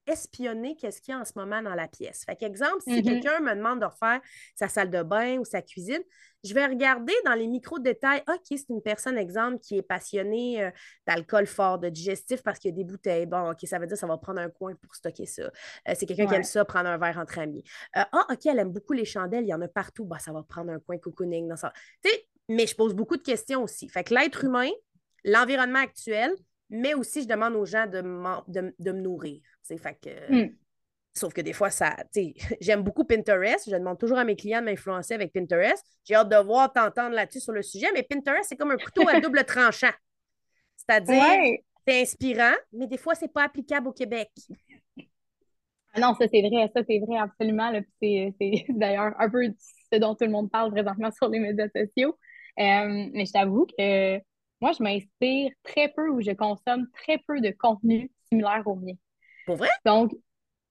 [0.08, 2.24] espionner qu'est-ce qu'il y a en ce moment dans la pièce.
[2.24, 3.04] Fait qu'exemple, si mm-hmm.
[3.04, 4.20] quelqu'un me demande de refaire
[4.54, 6.02] sa salle de bain ou sa cuisine,
[6.44, 10.70] je vais regarder dans les micro-détails, OK, c'est une personne, exemple, qui est passionnée euh,
[11.06, 13.26] d'alcool fort, de digestif parce qu'il y a des bouteilles.
[13.26, 15.42] Bon, OK, ça veut dire que ça va prendre un coin pour stocker ça.
[15.42, 17.64] Euh, c'est quelqu'un qui aime ça, prendre un verre entre amis.
[17.96, 20.04] Euh, ah, OK, elle aime beaucoup les chandelles, il y en a partout.
[20.04, 21.72] Bah, ça va prendre un coin cocooning dans ça.
[22.48, 23.88] mais je pose beaucoup de questions aussi.
[23.88, 24.70] Fait que l'être humain,
[25.24, 26.32] l'environnement actuel,
[26.70, 28.00] mais aussi je demande aux gens de,
[28.48, 29.40] de, me nourrir.
[29.64, 30.54] Fait que, hmm.
[31.18, 31.96] Sauf que des fois, ça,
[32.60, 33.68] j'aime beaucoup Pinterest.
[33.68, 35.84] Je demande toujours à mes clients de m'influencer avec Pinterest.
[36.04, 39.06] J'ai hâte de voir, t'entendre là-dessus sur le sujet, mais Pinterest, c'est comme un couteau
[39.08, 39.92] à double tranchant.
[40.76, 44.30] C'est-à-dire, c'est inspirant, mais des fois, c'est pas applicable au Québec.
[45.94, 47.72] Ah non, ça c'est vrai, ça c'est vrai absolument.
[48.00, 48.34] C'est
[48.68, 49.42] d'ailleurs un peu
[49.92, 52.16] ce dont tout le monde parle présentement sur les médias sociaux.
[52.58, 54.18] Euh, mais je t'avoue que
[54.60, 58.94] moi, je m'inspire très peu ou je consomme très peu de contenu similaire au mien.
[59.46, 59.68] Pour vrai?
[59.84, 60.12] Donc,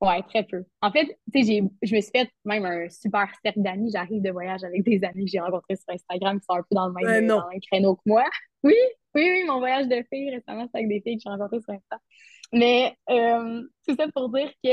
[0.02, 0.64] ouais, très peu.
[0.82, 3.92] En fait, tu sais, je me suis fait même un super cercle d'amis.
[3.92, 6.76] J'arrive de voyage avec des amis que j'ai rencontrés sur Instagram qui sont un peu
[6.76, 8.24] dans le même, dans créneau que moi.
[8.64, 8.74] Oui,
[9.14, 11.74] oui, oui, mon voyage de filles récemment, c'est avec des filles que j'ai rencontrées sur
[11.74, 12.00] Instagram.
[12.52, 14.70] Mais euh, tout ça pour dire que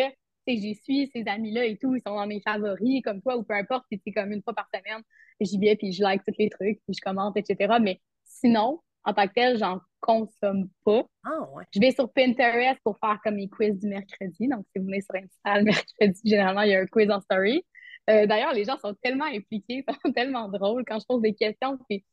[0.46, 3.54] j'y suis, ces amis-là et tout, ils sont dans mes favoris, comme toi, ou peu
[3.54, 5.02] importe, puis c'est comme une fois par semaine,
[5.40, 7.74] j'y vais, puis je like tous les trucs, puis je commente, etc.
[7.80, 11.04] Mais sinon, en tant que tel, j'en consomme pas.
[11.24, 14.48] Ah, je vais sur Pinterest pour faire comme les quiz du mercredi.
[14.48, 17.20] Donc, si vous venez sur Insta le mercredi, généralement, il y a un quiz en
[17.20, 17.64] story.
[18.10, 21.78] Euh, d'ailleurs, les gens sont tellement impliqués, sont tellement drôles quand je pose des questions.
[21.88, 22.04] Puis,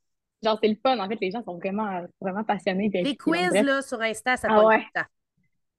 [0.43, 0.99] genre, c'est le fun.
[0.99, 2.89] En fait, les gens sont vraiment, vraiment passionnés.
[2.93, 4.83] les quiz, là, sur Insta, ça ah, ouais.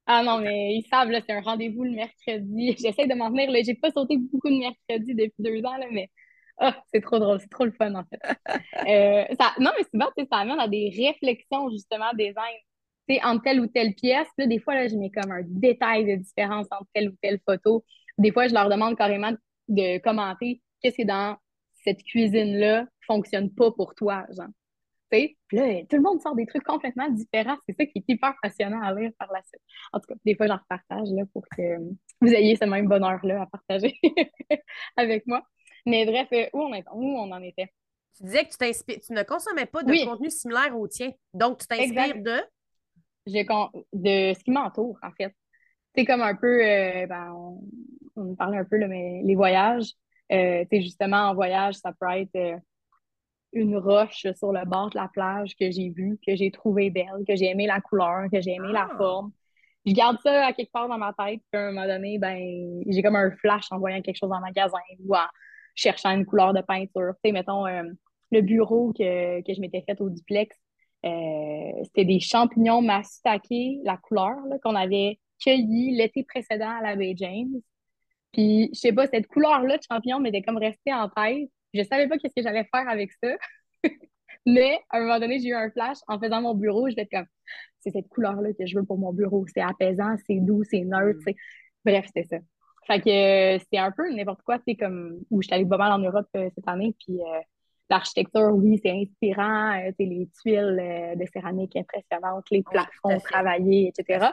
[0.07, 2.77] Ah non, mais ils savent, là, c'est un rendez-vous le mercredi.
[2.79, 3.61] J'essaie de m'en tenir, là.
[3.62, 6.11] J'ai pas sauté beaucoup de mercredi depuis deux ans, là, mais
[6.92, 8.20] c'est trop drôle, c'est trop le fun, en fait.
[8.88, 12.57] Euh, ça, non, mais souvent, ça amène à des réflexions, justement, design.
[13.09, 15.42] Tu sais, entre telle ou telle pièce, là, des fois, là, je mets comme un
[15.44, 17.85] détail de différence entre telle ou telle photo.
[18.18, 19.33] Des fois, je leur demande carrément
[19.68, 21.37] de commenter qu'est-ce qui, dans
[21.85, 24.48] cette cuisine-là, fonctionne pas pour toi, genre.
[25.53, 27.57] Là, tout le monde sort des trucs complètement différents.
[27.68, 29.61] C'est ça qui est hyper passionnant à lire par la suite.
[29.92, 31.79] En tout cas, des fois, j'en repartage là, pour que
[32.20, 33.94] vous ayez ce même bonheur-là à partager
[34.96, 35.42] avec moi.
[35.87, 37.73] Mais bref, euh, où on, est, où on en était?
[38.16, 41.11] Tu disais que tu, t'inspires, tu ne consommais pas de contenu similaire au tien.
[41.33, 42.40] Donc, tu t'inspires de?
[43.27, 45.35] de ce qui m'entoure, en fait.
[45.95, 47.33] C'est comme un peu, euh, ben,
[48.16, 49.92] on, parlait un peu, là, mais les voyages.
[50.33, 52.57] Euh, justement, en voyage, ça peut être euh,
[53.53, 57.25] une roche sur le bord de la plage que j'ai vue, que j'ai trouvée belle,
[57.29, 58.97] que j'ai aimé la couleur, que j'ai aimé la ah!
[58.97, 59.33] forme.
[59.85, 62.83] Je garde ça à quelque part dans ma tête, puis à un moment donné, ben,
[62.87, 65.27] j'ai comme un flash en voyant quelque chose en magasin ou en,
[65.74, 67.14] cherchant une couleur de peinture.
[67.22, 67.85] Tu sais, mettons, euh,
[68.30, 70.56] le bureau que, que je m'étais fait au duplex,
[71.04, 77.14] euh, c'était des champignons massutake, la couleur qu'on avait cueilli l'été précédent à la baie
[77.16, 77.61] James.
[78.32, 81.50] Puis, je sais pas, cette couleur-là de champignons m'était comme restée en tête.
[81.74, 83.28] Je savais pas qu'est-ce que j'allais faire avec ça.
[84.46, 86.88] Mais à un moment donné, j'ai eu un flash en faisant mon bureau.
[86.88, 87.26] Je vais être comme,
[87.80, 89.44] c'est cette couleur-là que je veux pour mon bureau.
[89.52, 91.20] C'est apaisant, c'est doux, c'est neutre.
[91.26, 91.32] Mm.
[91.85, 92.37] Bref, c'était ça.
[92.87, 95.77] Fait que euh, c'est un peu n'importe quoi, c'est comme où je suis allée pas
[95.77, 97.40] mal en Europe euh, cette année, puis euh,
[97.88, 104.31] l'architecture, oui, c'est inspirant, c'est les tuiles de céramique impressionnantes, les plafonds travaillés, etc.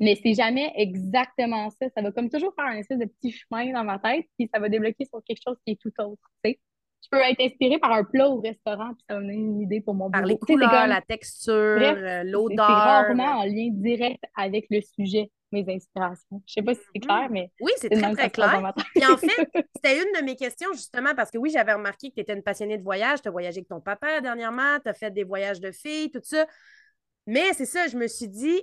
[0.00, 1.86] Mais c'est jamais exactement ça.
[1.94, 4.60] Ça va comme toujours faire un espèce de petit chemin dans ma tête, puis ça
[4.60, 6.60] va débloquer sur quelque chose qui est tout autre, tu sais.
[7.02, 9.60] Je peux être inspirée par un plat au restaurant, puis ça va me donner une
[9.60, 10.22] idée pour mon bureau.
[10.22, 11.78] Par les couleurs, la texture,
[12.24, 12.66] l'odeur.
[12.66, 16.42] C'est rarement en lien direct avec le sujet mes inspirations.
[16.46, 17.32] Je sais pas si c'est clair, mm-hmm.
[17.32, 17.50] mais.
[17.60, 18.74] Oui, c'est très, très clair.
[18.94, 19.28] Puis en fait,
[19.76, 22.42] c'était une de mes questions, justement, parce que oui, j'avais remarqué que tu étais une
[22.42, 23.22] passionnée de voyage.
[23.22, 26.20] Tu as voyagé avec ton papa dernièrement, tu as fait des voyages de filles, tout
[26.22, 26.46] ça.
[27.26, 28.62] Mais c'est ça, je me suis dit,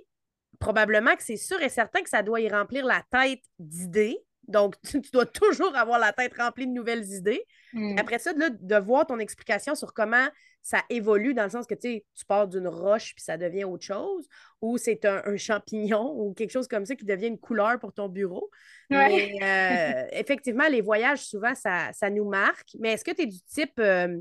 [0.60, 4.20] probablement que c'est sûr et certain que ça doit y remplir la tête d'idées.
[4.52, 7.44] Donc, tu, dois toujours avoir la tête remplie de nouvelles idées.
[7.74, 7.98] Mm.
[7.98, 10.28] Après ça, de voir ton explication sur comment
[10.64, 14.28] ça évolue dans le sens que tu pars d'une roche puis ça devient autre chose,
[14.62, 18.08] ou c'est un, champignon ou quelque chose comme ça qui devient une couleur pour ton
[18.08, 18.50] bureau.
[18.90, 22.76] Mais euh, effectivement, les voyages, souvent, ça, nous marque.
[22.80, 24.20] Mais est-ce que tu es du type euh,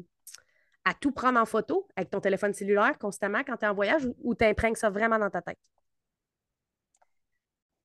[0.84, 4.08] à tout prendre en photo avec ton téléphone cellulaire constamment quand tu es en voyage
[4.22, 5.58] ou tu imprègnes ça vraiment dans ta tête?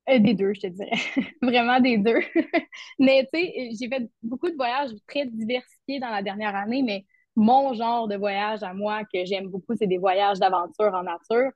[0.10, 0.98] Euh, des deux, je te dirais.
[1.42, 2.20] Vraiment des deux.
[3.00, 7.06] mais tu sais, j'ai fait beaucoup de voyages très diversifiés dans la dernière année, mais
[7.36, 11.52] mon genre de voyage à moi que j'aime beaucoup, c'est des voyages d'aventure en nature.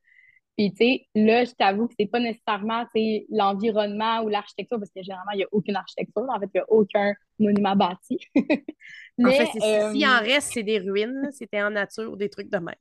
[0.57, 2.83] Puis, tu sais, là, je t'avoue que c'est pas nécessairement,
[3.29, 6.25] l'environnement ou l'architecture, parce que généralement, il n'y a aucune architecture.
[6.27, 8.19] En fait, il n'y a aucun monument bâti.
[9.17, 9.59] Mais, en fait,
[9.93, 12.75] s'il en reste, c'est des ruines, c'était en nature ou des trucs de même.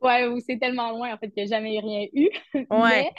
[0.00, 2.28] ouais, ou c'est tellement loin, en fait, qu'il n'y a jamais rien eu.
[2.70, 3.10] Ouais.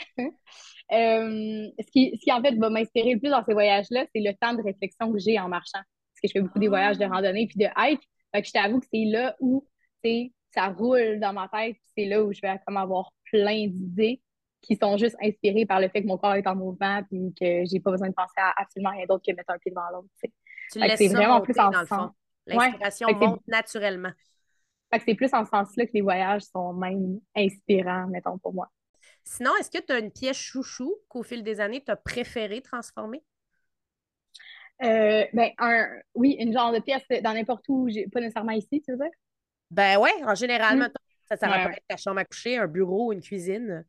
[0.92, 4.20] Euh, ce, qui, ce qui, en fait, va m'inspirer le plus dans ces voyages-là, c'est
[4.20, 5.80] le temps de réflexion que j'ai en marchant.
[5.80, 7.08] Parce que je fais beaucoup des voyages de ah.
[7.08, 8.02] randonnée puis de hike.
[8.34, 9.66] Fait que je t'avoue que c'est là où,
[10.50, 11.76] ça roule dans ma tête.
[11.96, 14.20] C'est là où je vais comme avoir plein d'idées
[14.60, 17.64] qui sont juste inspirées par le fait que mon corps est en mouvement puis que
[17.64, 20.08] j'ai pas besoin de penser à absolument rien d'autre que mettre un pied devant l'autre.
[20.68, 22.10] C'est vraiment plus en le fond.
[22.46, 24.12] L'inspiration monte naturellement.
[24.92, 28.68] c'est plus en ce sens-là que les voyages sont même inspirants, mettons, pour moi.
[29.24, 32.60] Sinon, est-ce que tu as une pièce chouchou qu'au fil des années, tu as préféré
[32.60, 33.22] transformer?
[34.82, 38.92] Euh, ben, un, oui, une genre de pièce dans n'importe où, pas nécessairement ici, tu
[38.92, 39.10] veux dire?
[39.70, 40.90] Ben ouais, en général, mm.
[41.28, 43.84] ça, ça va être ta chambre à coucher, un bureau, une cuisine.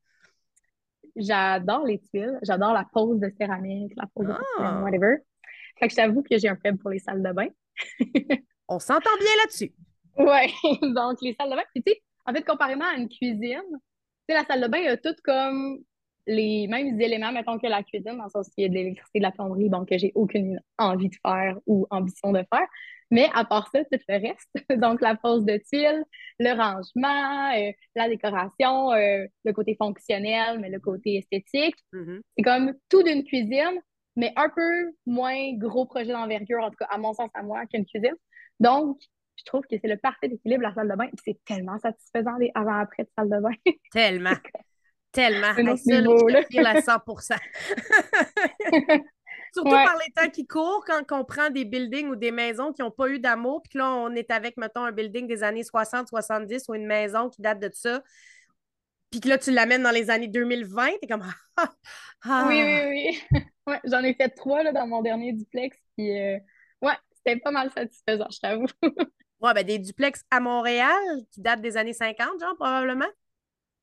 [1.15, 4.81] J'adore les tuiles, j'adore la pose de céramique, la pose de ah!
[4.83, 5.17] whatever.
[5.79, 7.47] Fait que je t'avoue que j'ai un faible pour les salles de bain.
[8.67, 9.73] On s'entend bien là-dessus.
[10.17, 10.49] Ouais,
[10.93, 11.63] donc les salles de bain.
[11.73, 13.61] Puis tu sais, en fait, comparément à une cuisine,
[14.27, 15.79] sais, la salle de bain a tout comme
[16.25, 19.19] les mêmes éléments, mettons, que la cuisine, dans le sens qu'il y a de l'électricité,
[19.19, 22.67] de la plomberie, bon, que j'ai aucune envie de faire ou ambition de faire.
[23.11, 24.49] Mais à part ça, tout le reste,
[24.81, 26.03] donc la pose de tuiles,
[26.39, 32.21] le rangement, euh, la décoration, euh, le côté fonctionnel, mais le côté esthétique, mm-hmm.
[32.35, 33.79] c'est comme tout d'une cuisine,
[34.15, 37.65] mais un peu moins gros projet d'envergure, en tout cas, à mon sens, à moi,
[37.65, 38.15] qu'une cuisine.
[38.59, 38.99] Donc,
[39.35, 41.09] je trouve que c'est le parfait équilibre, la salle de bain.
[41.23, 43.53] C'est tellement satisfaisant les avant-après de salle de bain.
[43.91, 44.35] Tellement.
[45.11, 45.53] tellement.
[45.55, 47.37] C'est ça, niveau, je à 100%
[49.53, 52.81] Surtout par les temps qui courent, quand on prend des buildings ou des maisons qui
[52.81, 56.07] n'ont pas eu d'amour, puis là, on est avec, mettons, un building des années 60,
[56.07, 58.01] 70 ou une maison qui date de ça,
[59.11, 61.21] puis que là, tu l'amènes dans les années 2020, t'es comme
[61.57, 61.71] ah,
[62.23, 62.45] ah.
[62.49, 63.21] Oui, oui,
[63.67, 63.75] oui.
[63.83, 66.39] J'en ai fait trois là, dans mon dernier duplex, puis euh,
[66.81, 68.67] ouais, c'était pas mal satisfaisant, je t'avoue.
[69.41, 73.09] Ouais, ben des duplex à Montréal qui datent des années 50, genre, probablement.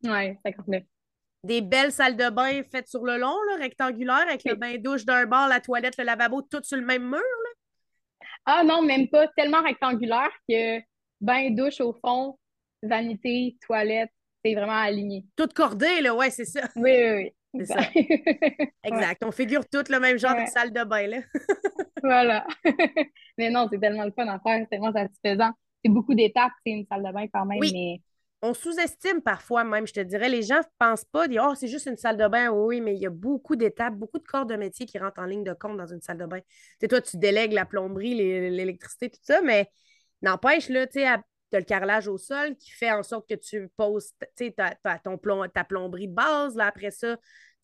[0.05, 0.83] Ouais, 59.
[1.44, 5.26] Des belles salles de bain faites sur le long, là, rectangulaires, avec le bain-douche d'un
[5.26, 8.26] bord, la toilette, le lavabo, tout sur le même mur, là.
[8.46, 9.29] Ah non, même pas.
[9.37, 10.81] Tellement rectangulaire que
[11.20, 12.38] bain-douche au fond,
[12.83, 14.11] vanité, toilette,
[14.42, 15.26] c'est vraiment aligné.
[15.37, 16.62] Tout cordé, là, ouais, c'est ça.
[16.76, 17.33] Oui, oui, oui.
[17.54, 17.80] C'est ça.
[18.84, 19.24] exact.
[19.24, 21.18] On figure tout le même genre de salle de bain, là.
[22.02, 22.46] voilà.
[23.38, 25.50] mais non, c'est tellement le fun à faire, c'est tellement satisfaisant.
[25.84, 28.00] C'est beaucoup d'étapes, c'est une salle de bain quand même, mais
[28.42, 30.28] on sous-estime parfois même, je te dirais.
[30.28, 32.50] Les gens ne pensent pas, dire Oh, c'est juste une salle de bain.
[32.50, 35.26] Oui, mais il y a beaucoup d'étapes, beaucoup de corps de métier qui rentrent en
[35.26, 36.40] ligne de compte dans une salle de bain.
[36.80, 39.70] Tu toi, tu délègues la plomberie, l'électricité, tout ça, mais
[40.22, 41.06] n'empêche, là, tu sais,
[41.50, 44.12] tu as le carrelage au sol qui fait en sorte que tu poses
[45.04, 46.56] ton plomb, ta plomberie de base.
[46.56, 47.16] Là, après ça,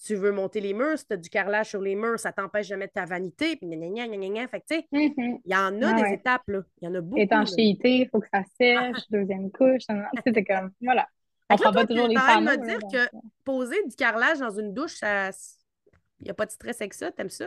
[0.04, 2.68] tu veux monter les murs, si tu as du carrelage sur les murs, ça t'empêche
[2.68, 3.56] de mettre ta vanité.
[3.56, 6.60] Puis, Fait tu sais, il y en a des étapes, là.
[6.80, 7.20] Il y en a beaucoup.
[7.20, 9.84] Étanchéité, il faut que ça sèche, deuxième couche.
[10.26, 11.08] C'est comme, voilà.
[11.48, 12.50] On prend pas toujours les panneaux.
[12.50, 13.20] me dire que euh.
[13.44, 17.12] poser du carrelage dans une douche, il n'y a pas de stress avec ça?
[17.12, 17.46] T'aimes ça?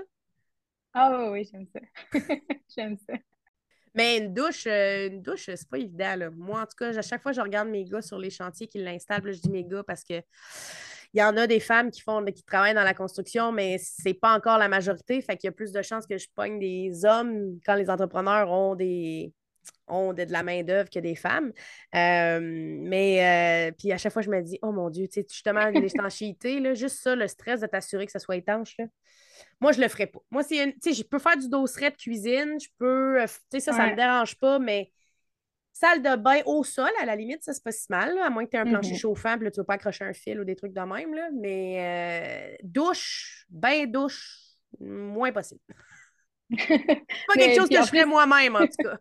[0.94, 1.80] Ah oui, oui, j'aime ça.
[2.76, 3.14] j'aime ça.
[3.96, 6.30] Mais une douche, euh, une douche, c'est pas évident.
[6.38, 8.68] Moi, en tout cas, à chaque fois que je regarde mes gars sur les chantiers
[8.68, 10.22] qui l'installent, je dis mes gars parce que
[11.14, 14.14] il y en a des femmes qui font qui travaillent dans la construction, mais c'est
[14.14, 15.22] pas encore la majorité.
[15.22, 18.52] Fait qu'il y a plus de chances que je pogne des hommes quand les entrepreneurs
[18.52, 19.34] ont des
[19.88, 21.52] ont de, la main-d'œuvre que des femmes.
[21.96, 25.28] Euh, mais euh, puis à chaque fois, je me dis, oh mon Dieu, tu sais,
[25.30, 28.76] justement, l'étanchéité, là, juste ça, le stress de t'assurer que ça soit étanche.
[28.78, 28.86] Là.
[29.62, 30.20] Moi, je le ferais pas.
[30.32, 33.34] Moi, c'est tu sais, je peux faire du dosseret de cuisine, je peux, euh, tu
[33.52, 34.92] sais, ça, ça me dérange pas, mais
[35.80, 38.44] Salle de bain au sol, à la limite, ça, c'est pas si mal, à moins
[38.44, 39.00] que tu aies un plancher mm-hmm.
[39.00, 41.14] chauffant, puis là, tu vas pas accrocher un fil ou des trucs de même.
[41.14, 41.30] Là.
[41.34, 44.42] Mais euh, douche, bain, douche,
[44.78, 45.62] moins possible.
[46.50, 48.98] pas quelque chose que je ferais moi-même, en tout cas.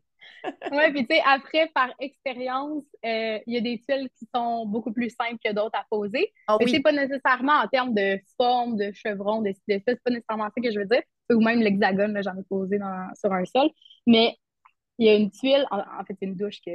[0.72, 4.66] Oui, puis tu sais, après, par expérience, euh, il y a des tuiles qui sont
[4.66, 6.32] beaucoup plus simples que d'autres à poser.
[6.46, 10.02] Ah, mais c'est pas nécessairement en termes de forme, de chevron, de, de ça, c'est
[10.02, 11.02] pas nécessairement ça que je veux dire.
[11.30, 12.78] Ou même l'hexagone, j'en ai posé
[13.18, 13.68] sur un sol.
[14.06, 14.36] Mais
[14.98, 16.72] il y a une tuile, en, fait, c'est une douche que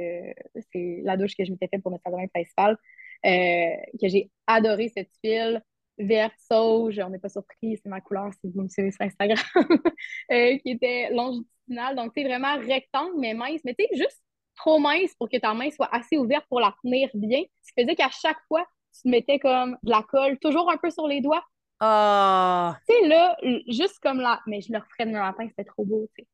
[0.72, 2.78] c'est la douche que je m'étais faite pour notre salon principal,
[3.26, 5.62] euh, que j'ai adoré cette tuile
[5.98, 9.38] vert sauge, on n'est pas surpris, c'est ma couleur si vous me suivez sur Instagram,
[10.32, 11.53] euh, qui était longitudinale.
[11.68, 14.22] Donc, c'est vraiment rectangle, mais mince, mais tu sais, juste
[14.56, 17.42] trop mince pour que ta main soit assez ouverte pour la tenir bien.
[17.62, 18.66] Ce qui faisait qu'à chaque fois,
[19.00, 21.44] tu mettais comme de la colle, toujours un peu sur les doigts,
[21.80, 22.78] Ah!
[22.88, 23.36] Tu sais, là,
[23.68, 26.28] juste comme là, mais je le referais demain matin, c'était trop beau, tu sais.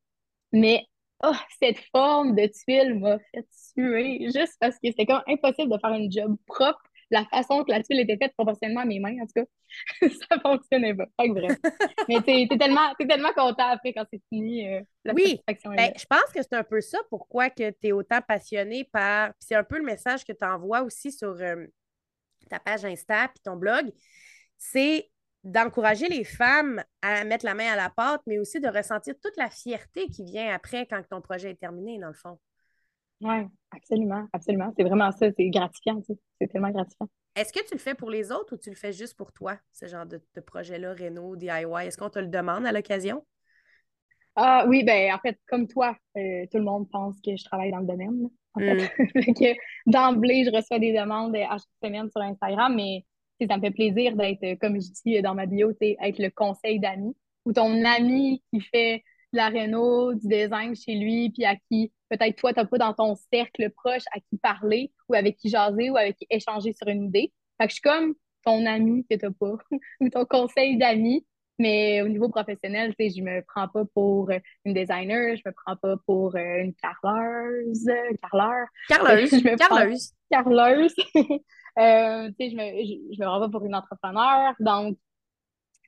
[0.53, 0.87] Mais
[1.25, 5.79] oh, cette forme de tuile m'a fait tuer juste parce que c'était comme impossible de
[5.79, 6.81] faire une job propre.
[7.11, 9.45] La façon que la tuile était faite proportionnellement à mes mains, en tout cas,
[10.31, 11.07] ça fonctionnait pas.
[11.21, 11.59] Fait que bref.
[12.09, 14.67] Mais t'es es tellement, t'es tellement content après quand c'est fini.
[14.69, 17.93] euh, la Oui, Ben, je pense que c'est un peu ça pourquoi que tu es
[17.93, 19.31] autant passionné par.
[19.31, 21.67] puis C'est un peu le message que tu envoies aussi sur euh,
[22.49, 23.91] ta page Insta puis ton blog.
[24.57, 25.11] C'est
[25.43, 29.37] d'encourager les femmes à mettre la main à la pâte, mais aussi de ressentir toute
[29.37, 32.39] la fierté qui vient après quand ton projet est terminé, dans le fond.
[33.21, 34.73] Ouais, absolument, absolument.
[34.77, 36.19] C'est vraiment ça, c'est gratifiant, tu sais.
[36.41, 37.09] C'est tellement gratifiant.
[37.37, 39.57] Est-ce que tu le fais pour les autres ou tu le fais juste pour toi,
[39.73, 41.87] ce genre de, de projet-là, Renault, DIY?
[41.87, 43.25] Est-ce qu'on te le demande à l'occasion?
[44.37, 47.71] Ah oui, ben en fait, comme toi, euh, tout le monde pense que je travaille
[47.71, 48.29] dans le domaine.
[48.55, 48.91] En fait,
[49.25, 53.05] Fait que d'emblée, je reçois des demandes à chaque semaine sur Instagram, mais
[53.49, 56.31] ça me fait plaisir d'être, euh, comme je dis euh, dans ma bio, être le
[56.31, 59.03] conseil d'amis ou ton ami qui fait
[59.33, 62.79] de la réno, du design chez lui, puis à qui peut-être toi, tu n'as pas
[62.79, 66.73] dans ton cercle proche à qui parler ou avec qui jaser ou avec qui échanger
[66.75, 67.33] sur une idée.
[67.59, 69.57] Fait que je suis comme ton ami que tu n'as pas
[70.01, 71.27] ou ton conseil d'amis.
[71.59, 74.31] Mais au niveau professionnel, tu sais, je me prends pas pour
[74.65, 77.87] une designer, je me prends pas pour euh, une carleuse,
[78.23, 80.13] carleur, Carleuse, Je me prends- Carleuse.
[80.31, 80.95] carleuse.
[81.79, 84.55] Euh, tu sais, je me, je, je me rends pas pour une entrepreneur.
[84.59, 84.97] Donc,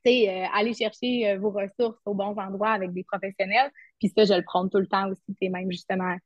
[0.05, 3.71] tu sais, euh, aller chercher euh, vos ressources aux bons endroits avec des professionnels.
[4.03, 5.23] Puis ça, je le prends tout le temps aussi.
[5.41, 6.17] Sais, même justement,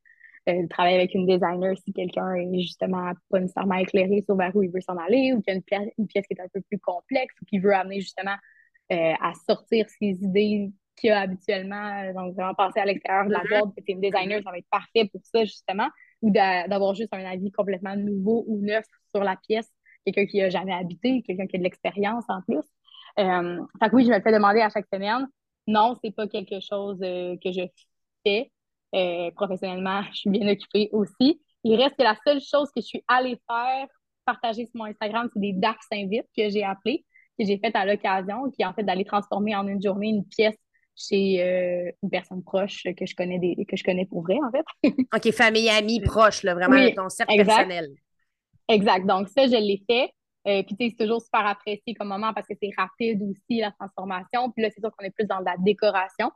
[0.49, 4.63] euh, travailler avec une designer si quelqu'un est justement pas nécessairement éclairé sur vers où
[4.63, 6.47] il veut s'en aller ou qu'il y a une pièce, une pièce qui est un
[6.51, 8.35] peu plus complexe ou qui veut amener justement
[8.91, 12.13] euh, à sortir ses idées qu'il y a habituellement.
[12.13, 13.47] Donc, vraiment passer à l'extérieur de la Mhm.
[13.49, 13.69] boîte.
[13.77, 15.87] C'est une designer, ça va être parfait pour ça, justement.
[16.23, 19.69] Ou d'a- d'avoir juste un avis complètement nouveau ou neuf sur la pièce.
[20.05, 22.63] Quelqu'un qui a jamais habité, quelqu'un qui a de l'expérience en plus.
[23.19, 25.27] Euh, fait que oui, je me le fais demander à chaque semaine.
[25.67, 27.61] Non, c'est pas quelque chose euh, que je
[28.25, 28.51] fais.
[28.95, 31.41] Euh, professionnellement, je suis bien occupée aussi.
[31.63, 33.87] Il reste que la seule chose que je suis allée faire,
[34.25, 37.05] partager sur mon Instagram, c'est des DAF s'invitent que j'ai appelées,
[37.37, 40.25] que j'ai faites à l'occasion, qui est en fait d'aller transformer en une journée une
[40.25, 40.55] pièce
[40.95, 44.51] chez euh, une personne proche que je connais des, que je connais pour vrai, en
[44.51, 44.91] fait.
[45.15, 47.45] OK, famille, amis, proches, là, vraiment Oui, ton cercle exact.
[47.45, 47.89] personnel.
[48.67, 49.05] Exact.
[49.05, 50.11] Donc, ça, je l'ai fait.
[50.47, 54.49] Euh, puis, c'est toujours super apprécié comme moment parce que c'est rapide aussi, la transformation.
[54.51, 56.31] Puis là, c'est sûr qu'on est plus dans la décoration.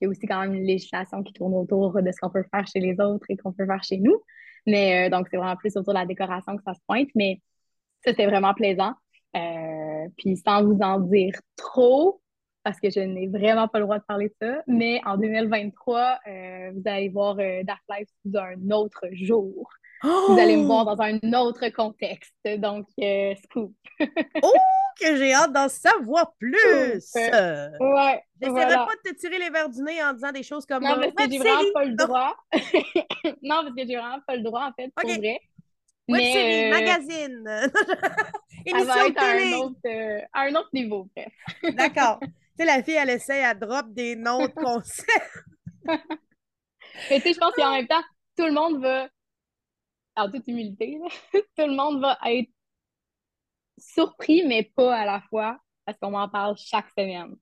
[0.00, 2.44] Il y a aussi quand même une législation qui tourne autour de ce qu'on peut
[2.52, 4.22] faire chez les autres et qu'on peut faire chez nous.
[4.66, 7.08] Mais euh, donc, c'est vraiment plus autour de la décoration que ça se pointe.
[7.14, 7.40] Mais
[8.04, 8.92] ça, c'était vraiment plaisant.
[9.36, 12.20] Euh, puis, sans vous en dire trop,
[12.62, 16.18] parce que je n'ai vraiment pas le droit de parler de ça, mais en 2023,
[16.26, 19.70] euh, vous allez voir Dark Life sous un autre jour.
[20.02, 22.34] Vous allez me voir Oh, dans un autre contexte.
[22.58, 23.74] Donc, euh, scoop.
[25.00, 26.56] que j'ai hâte d'en savoir plus!
[27.16, 28.86] Euh, Ouais, J'essaierai voilà.
[28.86, 31.12] pas de te tirer les verres du nez en disant des choses comme Non, parce
[31.12, 32.36] que j'ai vraiment pas le droit.
[33.42, 35.18] non, parce que j'ai vraiment pas le droit, en fait, pour Ok.
[35.18, 35.40] vrai.
[36.08, 37.44] Web Mais, série, euh, magazine,
[38.66, 41.32] Elle émission va être à un, autre, euh, à un autre niveau, bref.
[41.74, 42.20] D'accord.
[42.20, 42.28] tu
[42.58, 45.44] sais, la fille, elle essaie, elle drop des noms de concepts.
[47.10, 48.02] Mais tu sais, je pense qu'en même temps,
[48.36, 49.08] tout le monde va,
[50.16, 50.98] en toute humilité,
[51.32, 52.50] tout le monde va être
[53.78, 57.36] surpris, mais pas à la fois, parce qu'on m'en parle chaque semaine.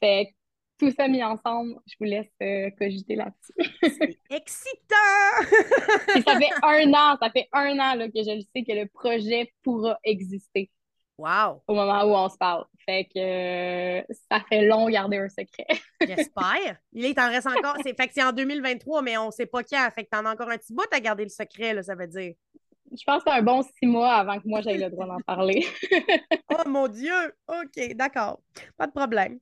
[0.00, 0.32] Fait que
[0.78, 3.52] tout ça mis ensemble, je vous laisse euh, cogiter là-dessus.
[3.82, 4.96] C'est excitant!
[6.24, 8.86] Ça fait un an, ça fait un an là, que je le sais que le
[8.88, 10.70] projet pourra exister
[11.18, 11.62] wow!
[11.66, 12.64] au moment où on se parle.
[12.84, 13.18] Fait que
[14.00, 15.66] euh, ça fait long garder un secret.
[16.00, 16.76] J'espère.
[16.92, 17.76] Il est en reste encore.
[17.82, 19.88] C'est, fait que c'est en 2023, mais on sait pas quand.
[19.94, 22.06] Fait que t'en as encore un petit bout à garder le secret, là, ça veut
[22.06, 22.34] dire.
[22.96, 25.20] Je pense que c'est un bon six mois avant que moi j'aie le droit d'en
[25.26, 25.66] parler.
[26.50, 27.12] Oh mon Dieu!
[27.48, 28.40] OK, d'accord.
[28.76, 29.40] Pas de problème.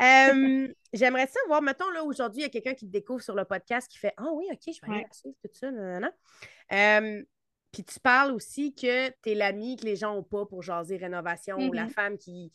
[0.00, 3.34] Euh, j'aimerais ça voir, mettons, là, aujourd'hui, il y a quelqu'un qui te découvre sur
[3.34, 6.10] le podcast qui fait Ah oui, OK, je vais aller la suivre, tout ça, nanana.
[6.72, 7.22] Euh,
[7.72, 10.96] puis tu parles aussi que tu es l'ami que les gens n'ont pas pour jaser
[10.96, 11.90] rénovation ou la Mhm.
[11.90, 12.52] femme qui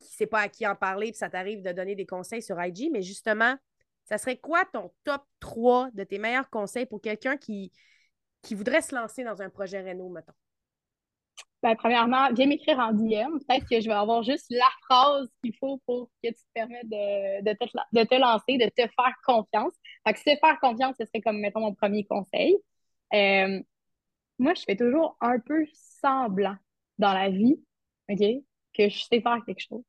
[0.00, 2.62] ne sait pas à qui en parler, puis ça t'arrive de donner des conseils sur
[2.62, 2.90] IG.
[2.92, 3.56] Mais justement,
[4.04, 7.72] ça serait quoi ton top 3 de tes meilleurs conseils pour quelqu'un qui,
[8.42, 10.32] qui voudrait se lancer dans un projet réno, mettons?
[11.62, 13.38] Ben, premièrement, viens m'écrire en DM.
[13.46, 16.88] Peut-être que je vais avoir juste la phrase qu'il faut pour que tu te permettes
[16.88, 19.72] de, de, te, de te lancer, de te faire confiance.
[20.06, 22.56] Fait que se faire confiance, ce serait comme, mettons, mon premier conseil.
[23.12, 23.60] Euh,
[24.38, 26.56] moi, je fais toujours un peu semblant
[26.98, 27.56] dans la vie,
[28.08, 28.18] OK,
[28.74, 29.82] que je sais faire quelque chose.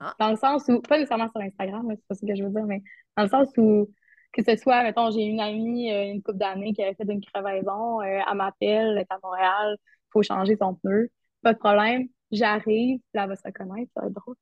[0.00, 0.14] Ah.
[0.18, 2.64] Dans le sens où, pas nécessairement sur Instagram, c'est pas ça que je veux dire,
[2.64, 2.82] mais
[3.16, 3.92] dans le sens où,
[4.32, 7.24] que ce soit, mettons, j'ai une amie, euh, une couple d'années qui avait fait une
[7.24, 9.76] crevaison, euh, elle m'appelle, elle est à Montréal,
[10.12, 11.10] faut changer son pneu,
[11.42, 12.08] pas de problème.
[12.30, 14.36] J'arrive, là, elle va se reconnaître, ça va être drôle.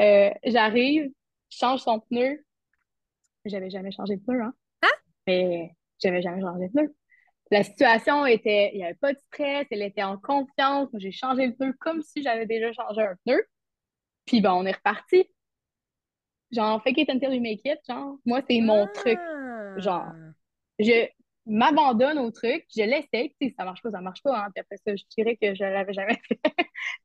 [0.00, 1.10] Euh, j'arrive,
[1.50, 2.42] je change son pneu.
[3.44, 4.54] J'avais jamais changé de pneu, hein?
[4.82, 4.88] Hein?
[5.26, 6.94] Mais j'avais jamais changé de pneu.
[7.52, 10.88] La situation était, il n'y avait pas de stress, elle était en confiance.
[10.94, 13.44] J'ai changé le pneu comme si j'avais déjà changé un pneu.
[14.26, 15.24] Puis bon, on est reparti.
[16.50, 19.18] Genre, fake it until you make it, genre, moi, c'est mon truc.
[19.78, 20.32] Genre, Ah.
[20.78, 21.08] je
[21.46, 24.76] m'abandonne au truc, je l'essaie, sais, ça marche pas, ça marche pas, hein, puis après
[24.78, 26.40] ça, je dirais que je l'avais jamais fait.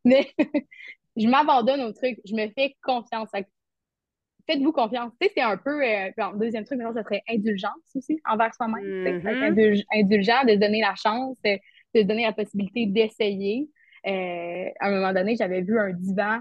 [0.06, 0.34] Mais
[1.18, 3.30] je m'abandonne au truc, je me fais confiance.
[4.48, 5.12] Faites-vous confiance.
[5.20, 8.54] Tu sais, c'est un peu, euh, bon, deuxième truc, maintenant, ça serait indulgence aussi envers
[8.56, 8.84] soi-même.
[9.52, 11.58] indul- indulgent, de se donner la chance, euh,
[11.94, 13.70] de se donner la possibilité d'essayer.
[14.06, 16.40] Euh, à un moment donné, j'avais vu un divan,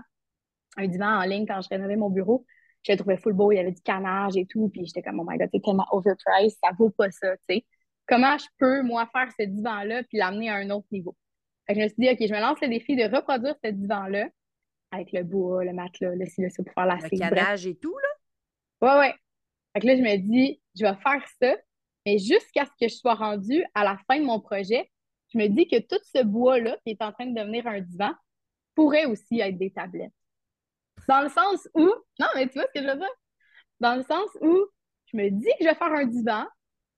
[0.76, 2.46] un divan en ligne quand je rénovais mon bureau.
[2.82, 5.18] Je le trouvais full beau, il y avait du canage et tout, puis j'étais comme,
[5.18, 7.64] oh my god, c'est tellement overpriced, ça vaut pas ça, tu sais.
[8.07, 11.16] Comment je peux, moi, faire ce divan-là puis l'amener à un autre niveau?
[11.66, 13.70] Fait que je me suis dit, OK, je me lance le défi de reproduire ce
[13.70, 14.28] divan-là
[14.97, 17.01] avec le bois, le matelas, le ci, le ça pour faire la Le.
[17.03, 17.18] Bref.
[17.20, 18.94] canage et tout, là?
[18.94, 19.14] Ouais, ouais.
[19.72, 21.57] Fait que là, je me dis, je vais faire ça,
[22.05, 24.90] mais jusqu'à ce que je sois rendue à la fin de mon projet,
[25.32, 28.12] je me dis que tout ce bois-là, qui est en train de devenir un divan,
[28.74, 30.12] pourrait aussi être des tablettes.
[31.09, 31.86] Dans le sens où,
[32.20, 33.14] non, mais tu vois ce que je veux dire?
[33.80, 34.66] Dans le sens où
[35.07, 36.44] je me dis que je vais faire un divan,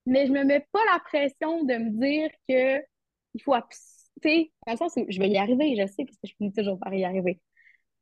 [0.07, 2.83] mais je me mets pas la pression de me dire que
[3.35, 6.05] il faut, abs- tu sais, dans le sens où je vais y arriver, je sais,
[6.05, 7.41] parce que je finis toujours par y arriver.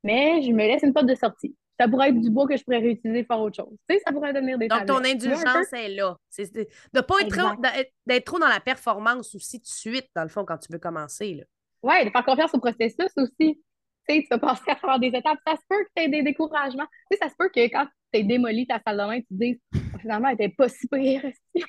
[0.06, 1.54] Mais je me laisse une porte de sortie.
[1.78, 3.76] Ça pourrait être du bois que je pourrais réutiliser pour faire autre chose.
[3.88, 5.16] Tu sais, ça pourrait devenir des Donc, ton tablettes.
[5.22, 6.16] Indulgence est là.
[6.30, 7.60] C'est de ne pas être trop,
[8.06, 11.44] d'être- trop dans la performance aussi de suite, dans le fond, quand tu veux commencer.
[11.82, 13.60] Ouais, de faire confiance au processus aussi.
[14.08, 15.38] Tu sais, tu vas passer à travers des étapes.
[15.46, 16.86] Ça se peut que tu aies des découragements.
[17.10, 19.34] Tu sais, ça se peut que quand tu démoli ta salle de bain, tu te
[19.34, 21.24] dises Ah, finalement, elle était pas si pire.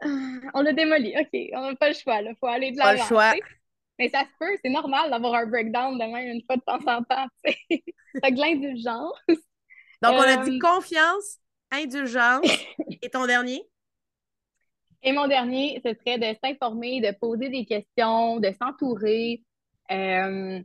[0.54, 1.14] On l'a démoli.
[1.18, 2.20] OK, on n'a pas le choix.
[2.22, 3.08] Il faut aller de Pas le l'avant.
[3.08, 3.32] choix.
[3.98, 6.78] Mais ça se peut, c'est normal d'avoir un breakdown de même une fois de temps
[6.92, 7.26] en temps.
[7.44, 7.58] tu sais.
[8.24, 9.14] Fait que l'indulgence.
[10.02, 11.38] Donc, on a Euh, dit confiance,
[11.70, 12.66] indulgence.
[13.02, 13.62] et ton dernier?
[15.02, 19.42] Et mon dernier, ce serait de s'informer, de poser des questions, de s'entourer.
[19.90, 20.60] Euh,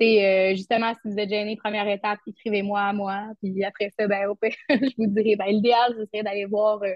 [0.00, 3.28] c'est euh, justement, si vous êtes gêné, première étape, écrivez-moi à moi.
[3.42, 6.82] Puis après ça, ben, au pire, je vous dirai, ben, l'idéal, ce serait d'aller voir
[6.82, 6.94] euh,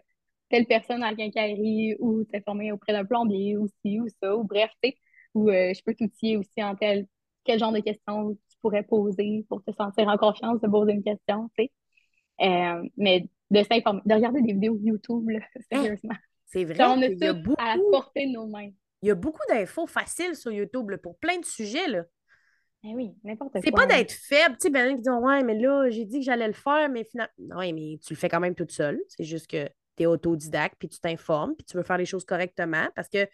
[0.51, 4.45] telle personne à la quincaillerie ou s'informer auprès d'un plombier ou ci ou ça, ou
[4.45, 4.97] bref, tu sais,
[5.35, 7.07] ou euh, je peux t'outiller aussi en tel,
[7.45, 11.03] quel genre de questions tu pourrais poser pour te sentir en confiance de poser une
[11.03, 11.73] question, tu sais.
[12.43, 15.41] Euh, mais de s'informer, de regarder des vidéos YouTube, là,
[15.73, 16.15] sérieusement.
[16.47, 18.71] C'est vrai on tout beaucoup, à la portée de nos mains.
[19.03, 21.87] il y a beaucoup d'infos faciles sur YouTube là, pour plein de sujets.
[21.87, 22.05] Là.
[22.83, 23.87] Eh oui, n'importe C'est quoi.
[23.87, 24.57] pas d'être faible.
[24.57, 27.05] Tu sais, ben, qui disent Ouais, mais là, j'ai dit que j'allais le faire, mais
[27.05, 27.59] finalement.
[27.59, 29.01] Oui, mais tu le fais quand même toute seule.
[29.09, 32.25] C'est juste que tu es autodidacte, puis tu t'informes, puis tu veux faire les choses
[32.25, 32.89] correctement.
[32.97, 33.29] Parce que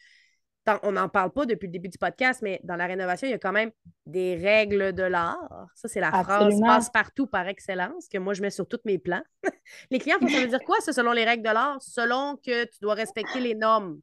[0.67, 3.31] tant- on n'en parle pas depuis le début du podcast, mais dans la rénovation, il
[3.31, 3.71] y a quand même
[4.05, 5.67] des règles de l'art.
[5.75, 9.23] Ça, c'est la phrase passe-partout par excellence que moi, je mets sur tous mes plans.
[9.91, 11.81] les clients, faut- ça veut dire quoi, ça, selon les règles de l'art?
[11.81, 14.01] Selon que tu dois respecter les normes.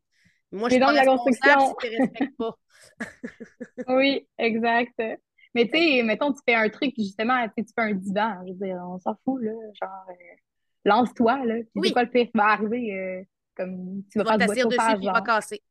[0.51, 1.75] Moi, je suis pas normes de la responsable si construction.
[1.81, 2.57] tu ne respectes pas.
[3.87, 4.99] Oui, exact.
[5.55, 8.53] Mais tu sais, mettons, tu fais un truc, justement, tu tu fais un divan, je
[8.53, 10.13] veux dire, on s'en fout, là, genre, euh,
[10.85, 11.87] lance-toi, là, Oui.
[11.89, 13.23] c'est quoi le pire qui va arriver, euh,
[13.55, 15.61] comme, tu Tu vas vas faire du bois de t'asseoir dessus, puis il va casser.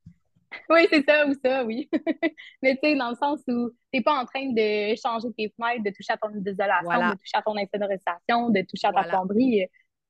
[0.71, 1.89] Oui, c'est ça, ou ça, oui.
[2.63, 5.85] Mais tu sais, dans le sens où t'es pas en train de changer tes fenêtres,
[5.85, 7.09] de toucher à ton isolation, Voilà.
[7.09, 9.05] de toucher à ton insonorisation, de toucher à ta Voilà.
[9.05, 9.67] plomberie, euh,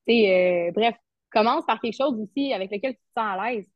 [0.07, 0.95] tu sais, euh, bref,
[1.31, 3.67] commence par quelque chose aussi avec lequel tu te sens à l'aise.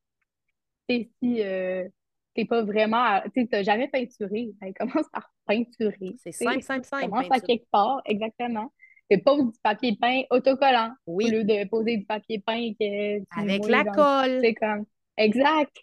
[0.88, 1.88] Tu sais, si euh,
[2.34, 6.16] t'es pas vraiment, tu sais, t'as jamais peinturé, ben, commence par peinturer.
[6.16, 7.04] C'est tu simple, simple, simple.
[7.10, 8.72] Commence à quelque part, exactement.
[9.10, 13.18] Et pose du papier peint autocollant au Oui, lieu de poser du papier peint que
[13.20, 14.40] tu avec la colle.
[14.42, 14.84] c'est comme,
[15.16, 15.76] exact.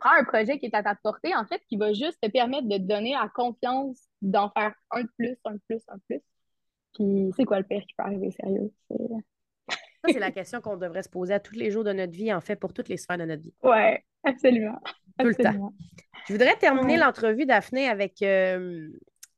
[0.00, 2.66] Prends un projet qui est à ta portée, en fait, qui va juste te permettre
[2.68, 6.02] de te donner la confiance d'en faire un de plus, un de plus, un de
[6.08, 6.20] plus.
[6.94, 8.72] Puis, c'est quoi le pire qui peut arriver, sérieux?
[8.90, 12.32] Ça, c'est la question qu'on devrait se poser à tous les jours de notre vie,
[12.32, 13.54] en fait, pour toutes les sphères de notre vie.
[13.62, 14.80] Ouais, absolument.
[15.18, 15.72] Tout le temps.
[16.26, 16.98] Je voudrais terminer Ouais.
[16.98, 18.88] l'entrevue, Daphné, avec, euh,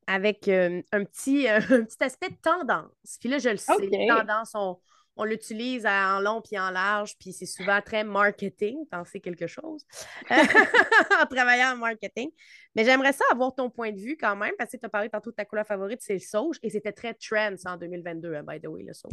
[0.07, 3.19] avec euh, un, petit, un petit aspect de tendance.
[3.21, 3.91] Puis là, je le sais, OK.
[4.09, 4.79] tendance, on,
[5.17, 9.85] on l'utilise en long puis en large, puis c'est souvent très marketing, penser quelque chose,
[10.31, 12.31] en travaillant en marketing.
[12.75, 15.09] Mais j'aimerais ça avoir ton point de vue quand même, parce que tu as parlé
[15.09, 18.35] tantôt de ta couleur favorite, c'est le sauge, et c'était très trend ça, en 2022,
[18.35, 19.13] hein, by the way, le sauge.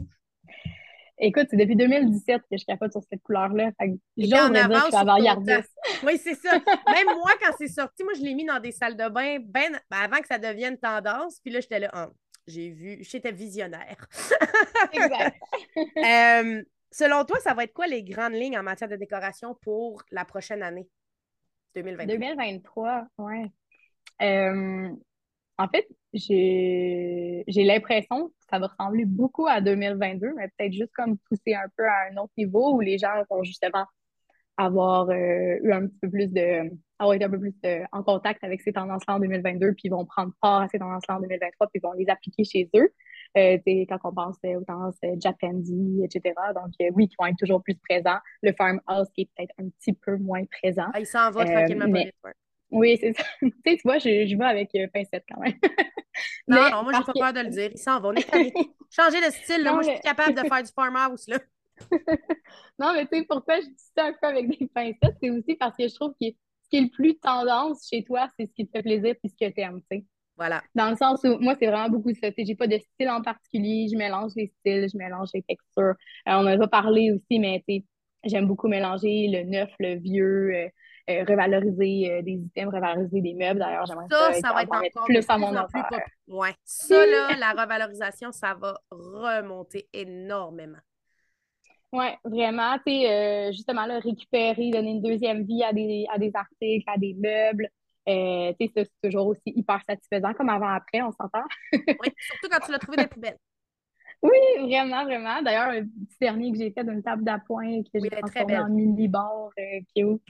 [1.21, 3.71] Écoute, c'est depuis 2017 que je capote sur cette couleur-là.
[3.77, 5.77] Fait que T'étais en j'oserais dire que avance je suis avant-gardiste.
[6.03, 6.53] Oui, c'est ça.
[6.53, 9.77] Même moi, quand c'est sorti, moi, je l'ai mis dans des salles de bain ben,
[9.91, 11.41] ben avant que ça devienne tendance.
[11.41, 12.09] Puis là, j'étais là, ah,
[12.47, 14.07] j'ai vu, j'étais visionnaire.
[14.93, 15.37] Exact.
[15.97, 20.03] Euh, selon toi, ça va être quoi les grandes lignes en matière de décoration pour
[20.11, 20.87] la prochaine année?
[21.75, 22.17] 2023?
[22.17, 23.51] 2023, ouais.
[24.21, 24.89] Euh,
[25.57, 31.17] En fait, j'ai l'impression que ça va ressembler beaucoup à 2022, mais peut-être juste comme
[31.17, 33.85] pousser un peu à un autre niveau où les gens vont justement
[34.57, 38.03] avoir euh, eu un petit peu plus de avoir été un peu plus euh, en
[38.03, 41.67] contact avec ces tendances-là en 2022, puis vont prendre part à ces tendances-là en 2023,
[41.67, 42.89] puis vont les appliquer chez eux.
[43.37, 45.71] Euh, quand on pense aux tendances Japanese,
[46.03, 46.33] etc.
[46.55, 48.17] Donc, oui, qui vont être toujours plus présents.
[48.41, 50.87] Le farmhouse qui est peut-être un petit peu moins présent.
[50.93, 52.11] Ah, il s'en va tranquillement mais...
[52.71, 53.23] Oui, c'est ça.
[53.39, 55.53] tu sais, tu vois, je, je vais avec pincette quand même.
[56.47, 57.69] non, non, moi, j'ai pas peur de le dire.
[57.71, 58.09] Il s'en va.
[58.09, 58.29] On est
[58.91, 59.73] Changer de style, là.
[59.73, 61.37] moi, je suis capable de faire du farmhouse, là.
[62.79, 65.15] non, mais tu sais, pourquoi je dis ça un peu avec des pincettes?
[65.21, 66.35] C'est aussi parce que je trouve que ce
[66.69, 69.33] qui est le plus tendance chez toi, c'est ce qui te fait plaisir et ce
[69.33, 70.05] que tu aimes, tu sais.
[70.39, 70.63] Voilà.
[70.73, 72.29] Dans le sens où, moi, c'est vraiment beaucoup ça.
[72.37, 73.87] J'ai pas de style en particulier.
[73.91, 75.83] Je mélange les styles, je mélange les textures.
[75.83, 75.93] Euh,
[76.27, 77.61] on en a parlé aussi, mais
[78.23, 80.69] j'aime beaucoup mélanger le neuf, le vieux, euh,
[81.09, 83.59] euh, revaloriser des items, revaloriser des meubles.
[83.59, 84.31] D'ailleurs, j'aimerais ça.
[84.31, 85.81] Ça, ça va être encore plus à mon plus
[86.27, 86.53] Ouais.
[86.63, 90.79] Ça, là, la revalorisation, ça va remonter énormément.
[91.91, 92.77] Oui, vraiment.
[92.85, 96.87] Tu sais, euh, justement, là, récupérer, donner une deuxième vie à des, à des articles,
[96.87, 97.69] à des meubles.
[98.07, 101.43] Euh, tu sais, c'est toujours aussi hyper satisfaisant comme avant-après, on s'entend.
[101.73, 103.37] oui, surtout quand tu l'as trouvé dans les poubelles.
[104.21, 104.31] Oui,
[104.63, 105.41] vraiment, vraiment.
[105.41, 109.49] D'ailleurs, le petit dernier que j'ai fait d'une table d'appoint que j'ai transformé en mini-bar
[109.57, 110.21] euh, cute.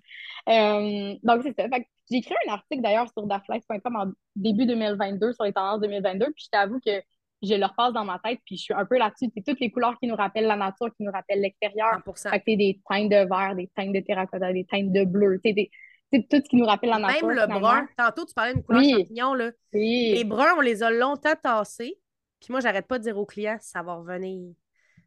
[0.47, 1.68] Euh, donc, c'est ça.
[2.10, 6.26] j'ai écrit un article d'ailleurs sur daflex.com en début 2022 sur les tendances 2022.
[6.36, 7.01] Puis je t'avoue que
[7.42, 9.32] je le repasse dans ma tête, puis je suis un peu là-dessus.
[9.36, 12.02] C'est toutes les couleurs qui nous rappellent la nature, qui nous rappellent l'extérieur.
[12.16, 15.40] Fait que des teintes de vert, des teintes de terracotta, des teintes de bleu.
[15.44, 17.28] C'est tout ce qui nous rappelle la nature.
[17.28, 17.88] Même le brun.
[17.98, 19.34] Tantôt, tu parlais d'une couleur champignon.
[19.34, 19.52] Là.
[19.74, 21.98] Les bruns, on les a longtemps tassés.
[22.40, 24.54] Puis moi, j'arrête pas de dire aux clients, ça va revenir.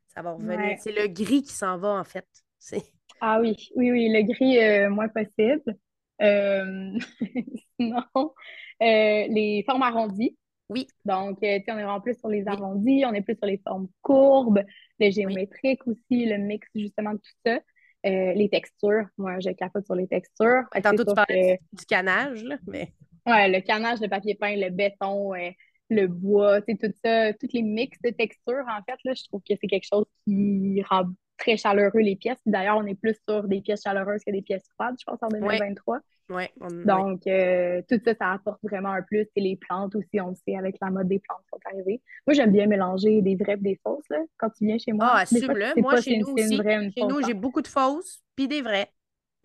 [0.09, 0.77] Ça va revenir.
[0.79, 2.27] C'est le gris qui s'en va, en fait.
[3.25, 5.77] Ah oui, oui, oui, le gris, euh, moins possible.
[6.21, 6.99] Euh...
[7.79, 8.33] sinon, euh,
[8.81, 10.37] les formes arrondies.
[10.69, 10.87] Oui.
[11.05, 13.89] Donc, euh, on est vraiment plus sur les arrondis, on est plus sur les formes
[14.01, 14.63] courbes,
[14.99, 17.61] le géométrique aussi, le mix justement de tout ça.
[18.05, 20.65] Euh, les textures, moi, je capote sur les textures.
[20.83, 22.93] Tantôt, tu parlais du canage, là, mais...
[23.27, 25.51] Ouais, le canage, le papier peint, le béton, euh,
[25.89, 29.55] le bois, tout ça, tous les mix de textures, en fait, là, je trouve que
[29.61, 31.05] c'est quelque chose qui rend
[31.39, 32.41] très chaleureux les pièces.
[32.47, 35.29] D'ailleurs, on est plus sur des pièces chaleureuses que des pièces froides, je pense, en
[35.29, 35.97] 2023.
[35.97, 39.27] Ouais, Donc, euh, tout ça, ça apporte vraiment un plus.
[39.37, 42.01] Et les plantes aussi, on le sait, avec la mode des plantes sont arrivées.
[42.27, 44.09] Moi, j'aime bien mélanger des vraies et des fausses.
[44.11, 45.09] Là, quand tu viens chez moi.
[45.11, 45.81] Ah, assume-le.
[45.81, 46.57] Moi, chez nous aussi.
[46.57, 48.91] chez nous, j'ai beaucoup de fausses puis des vraies.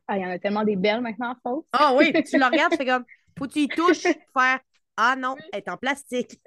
[0.07, 1.65] Ah, il y en a tellement des belles maintenant fausses.
[1.73, 3.03] Ah oui, tu le regardes, c'est comme,
[3.37, 4.59] faut que tu y touches, faire
[4.99, 6.39] ah non, elle est en plastique.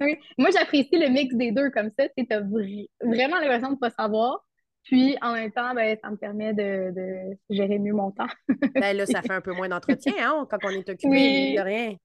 [0.00, 0.18] oui.
[0.36, 2.06] Moi, j'apprécie le mix des deux comme ça.
[2.10, 4.44] Tu as vraiment l'impression de ne pas savoir.
[4.86, 8.28] Puis, en même temps, ben, ça me permet de, de, gérer mieux mon temps.
[8.74, 11.54] ben là, ça fait un peu moins d'entretien, hein, quand on est occupé, oui.
[11.56, 11.96] de rien.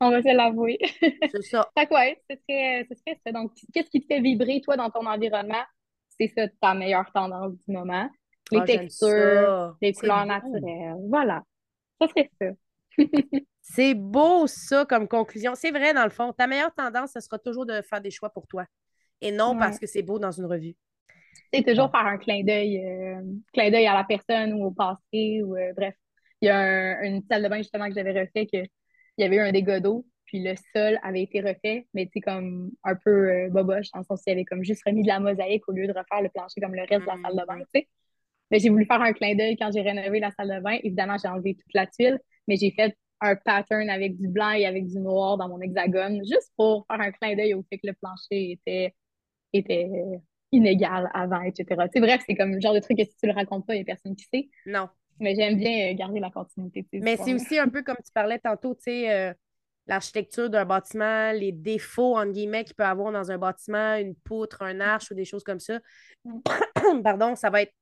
[0.00, 0.78] On va se l'avouer.
[1.00, 1.68] C'est ça.
[1.78, 3.32] fait que ouais, ce serait, ce serait ça.
[3.32, 5.62] Donc, qu'est-ce qui te fait vibrer, toi, dans ton environnement?
[6.08, 8.08] C'est ça ta meilleure tendance du moment.
[8.52, 10.94] Les ah, textures, les couleurs naturelles.
[11.08, 11.42] Voilà.
[12.00, 12.46] Ça serait ça.
[13.60, 15.54] C'est beau, ça, comme conclusion.
[15.56, 16.32] C'est vrai, dans le fond.
[16.32, 18.66] Ta meilleure tendance, ce sera toujours de faire des choix pour toi.
[19.20, 20.76] Et non parce que c'est beau dans une revue.
[21.52, 23.22] C'est toujours faire un clin d'œil, euh,
[23.52, 25.94] clin d'œil à la personne ou au passé ou euh, bref.
[26.40, 28.58] Il y a une salle de bain justement que j'avais refait que
[29.16, 32.20] il y avait eu un dégât d'eau, puis le sol avait été refait, mais tu
[32.20, 35.08] comme un peu euh, boboche, dans le sens qu'il y avait comme juste remis de
[35.08, 37.46] la mosaïque au lieu de refaire le plancher comme le reste de la salle de
[37.46, 37.88] bain, tu sais.
[38.50, 40.78] Mais j'ai voulu faire un clin d'œil quand j'ai rénové la salle de bain.
[40.82, 44.66] Évidemment, j'ai enlevé toute la tuile, mais j'ai fait un pattern avec du blanc et
[44.66, 47.86] avec du noir dans mon hexagone, juste pour faire un clin d'œil au fait que
[47.86, 48.94] le plancher était,
[49.52, 49.88] était
[50.54, 51.82] inégal avant, etc.
[51.92, 53.78] C'est bref, c'est comme le genre de truc que si tu le racontes pas, il
[53.78, 54.48] n'y a personne qui sait.
[54.66, 54.88] Non.
[55.20, 56.86] Mais j'aime bien euh, garder la continuité.
[56.92, 59.32] Mais c'est aussi un peu comme tu parlais tantôt, tu sais, euh,
[59.86, 64.62] l'architecture d'un bâtiment, les défauts, entre guillemets, qu'il peut avoir dans un bâtiment, une poutre,
[64.62, 65.78] un arche ou des choses comme ça.
[66.24, 66.40] Mm.
[67.02, 67.72] Pardon, ça va être.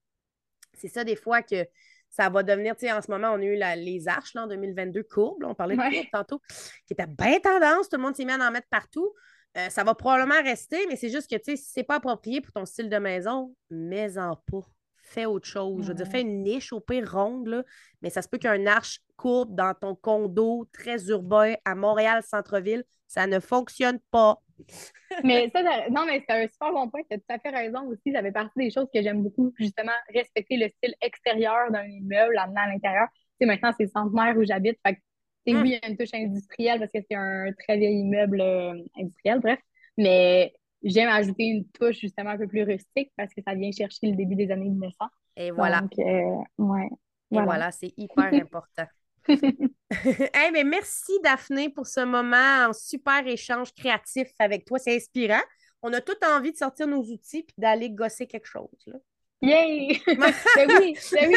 [0.74, 1.66] C'est ça, des fois, que
[2.10, 4.46] ça va devenir, tu sais, en ce moment, on a eu les arches là, en
[4.46, 6.40] 2022 courbes, on parlait de courbes tantôt,
[6.86, 9.14] qui étaient bien tendance, tout le monde s'est mis à en mettre partout.
[9.56, 12.40] Euh, ça va probablement rester, mais c'est juste que, tu sais, si c'est pas approprié
[12.40, 14.66] pour ton style de maison, mets-en pas.
[14.96, 15.82] Fais autre chose.
[15.82, 17.62] Je veux dire, fais une niche au pire ronde, là,
[18.00, 22.82] mais ça se peut qu'un arche courbe dans ton condo très urbain à Montréal, centre-ville.
[23.08, 24.40] Ça ne fonctionne pas.
[25.24, 27.02] mais ça, non, mais c'est un super bon point.
[27.10, 28.10] Tu as tout à fait raison aussi.
[28.10, 32.32] Ça fait partie des choses que j'aime beaucoup, justement, respecter le style extérieur d'un immeuble,
[32.34, 33.08] l'amener à l'intérieur.
[33.12, 34.78] Tu sais, maintenant, c'est centenaire où j'habite.
[34.86, 34.98] Fait
[35.46, 38.74] oui, il y a une touche industrielle parce que c'est un très vieil immeuble euh,
[38.96, 39.58] industriel, bref.
[39.96, 44.08] Mais j'aime ajouter une touche justement un peu plus rustique parce que ça vient chercher
[44.08, 45.06] le début des années 1900.
[45.36, 45.80] Et voilà.
[45.80, 46.88] Donc, euh, ouais.
[47.32, 48.86] Et voilà, c'est hyper important.
[49.28, 54.78] hey, mais merci Daphné pour ce moment en super échange créatif avec toi.
[54.78, 55.42] C'est inspirant.
[55.82, 58.68] On a tout envie de sortir nos outils et d'aller gosser quelque chose.
[58.86, 58.98] Là.
[59.42, 60.00] Yay!
[60.06, 61.36] ben oui, ben oui.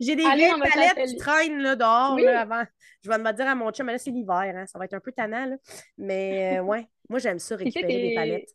[0.00, 2.62] J'ai des vieilles palettes qui traînent là, dehors là, avant.
[3.02, 4.94] Je vais me dire à mon chum, mais là, c'est l'hiver, hein, ça va être
[4.94, 5.46] un peu tannant.
[5.46, 5.56] Là.
[5.96, 8.50] Mais euh, ouais, moi, j'aime ça récupérer des palettes.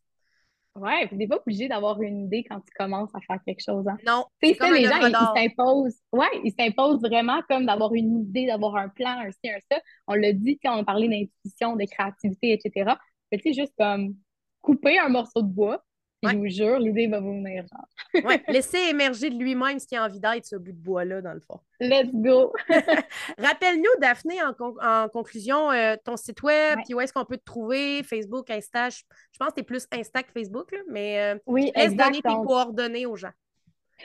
[0.76, 3.88] Ouais, tu n'es pas obligé d'avoir une idée quand tu commences à faire quelque chose.
[3.88, 3.98] Hein.
[4.08, 6.00] Non, c'est ça, les gens, ils s'imposent.
[6.12, 9.80] Ouais, ils s'imposent vraiment comme d'avoir une idée, d'avoir un plan, un ci, un ça.
[10.08, 12.92] On l'a dit quand on parlait d'intuition, de créativité, etc.
[13.32, 14.16] Mais tu sais, juste comme
[14.62, 15.84] couper un morceau de bois,
[16.32, 17.66] je vous jure, l'idée va vous venir.
[18.14, 21.34] ouais, laissez émerger de lui-même ce qui a envie d'être, ce bout de bois-là, dans
[21.34, 21.60] le fond.
[21.80, 22.54] Let's go!
[23.38, 28.04] Rappelle-nous, Daphné, en, conclusion, euh, ton site web, puis où est-ce qu'on peut te trouver,
[28.04, 28.90] Facebook, Insta.
[28.90, 29.02] Je,
[29.40, 32.36] pense que tu es plus Insta que Facebook, là, mais euh, oui, laisse donner tes
[32.46, 33.32] coordonnées aux gens.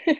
[0.06, 0.12] ça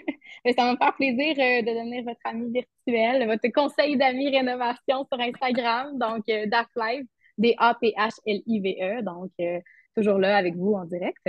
[0.57, 5.20] va me faire plaisir euh, de devenir votre ami virtuel, votre conseil d'amis rénovation sur
[5.20, 7.07] Instagram, donc DAFLive,
[7.38, 9.03] D-A-P-H-L-I-V-E.
[9.03, 9.30] Donc,
[9.99, 11.28] toujours là avec vous en direct.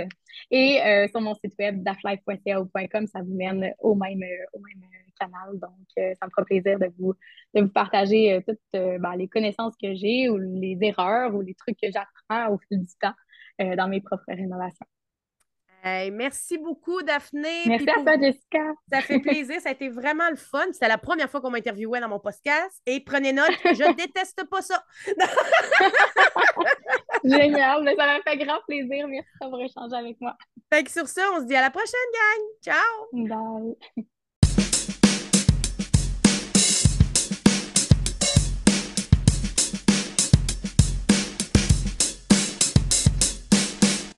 [0.50, 2.58] Et euh, sur mon site web, daflife.ca
[3.06, 5.58] ça vous mène au même, euh, au même euh, canal.
[5.58, 7.14] Donc, ça me fera plaisir de vous,
[7.54, 11.78] de vous partager toutes ben, les connaissances que j'ai ou les erreurs ou les trucs
[11.78, 13.14] que j'apprends au fil du temps
[13.58, 14.86] dans mes propres rénovations
[15.84, 17.64] merci beaucoup, Daphné.
[17.66, 18.72] Merci à toi, Jessica.
[18.92, 19.60] Ça fait plaisir.
[19.60, 20.64] Ça a été vraiment le fun.
[20.72, 22.80] C'était la première fois qu'on m'interviewait dans mon podcast.
[22.86, 24.84] Et prenez note, je déteste pas ça.
[27.24, 27.82] Génial.
[27.82, 29.06] Mais ça m'a fait grand plaisir.
[29.08, 30.36] Merci d'avoir échangé avec moi.
[30.72, 32.74] Fait que sur ça, on se dit à la prochaine, gang.
[32.74, 33.08] Ciao.
[33.12, 34.06] Bye.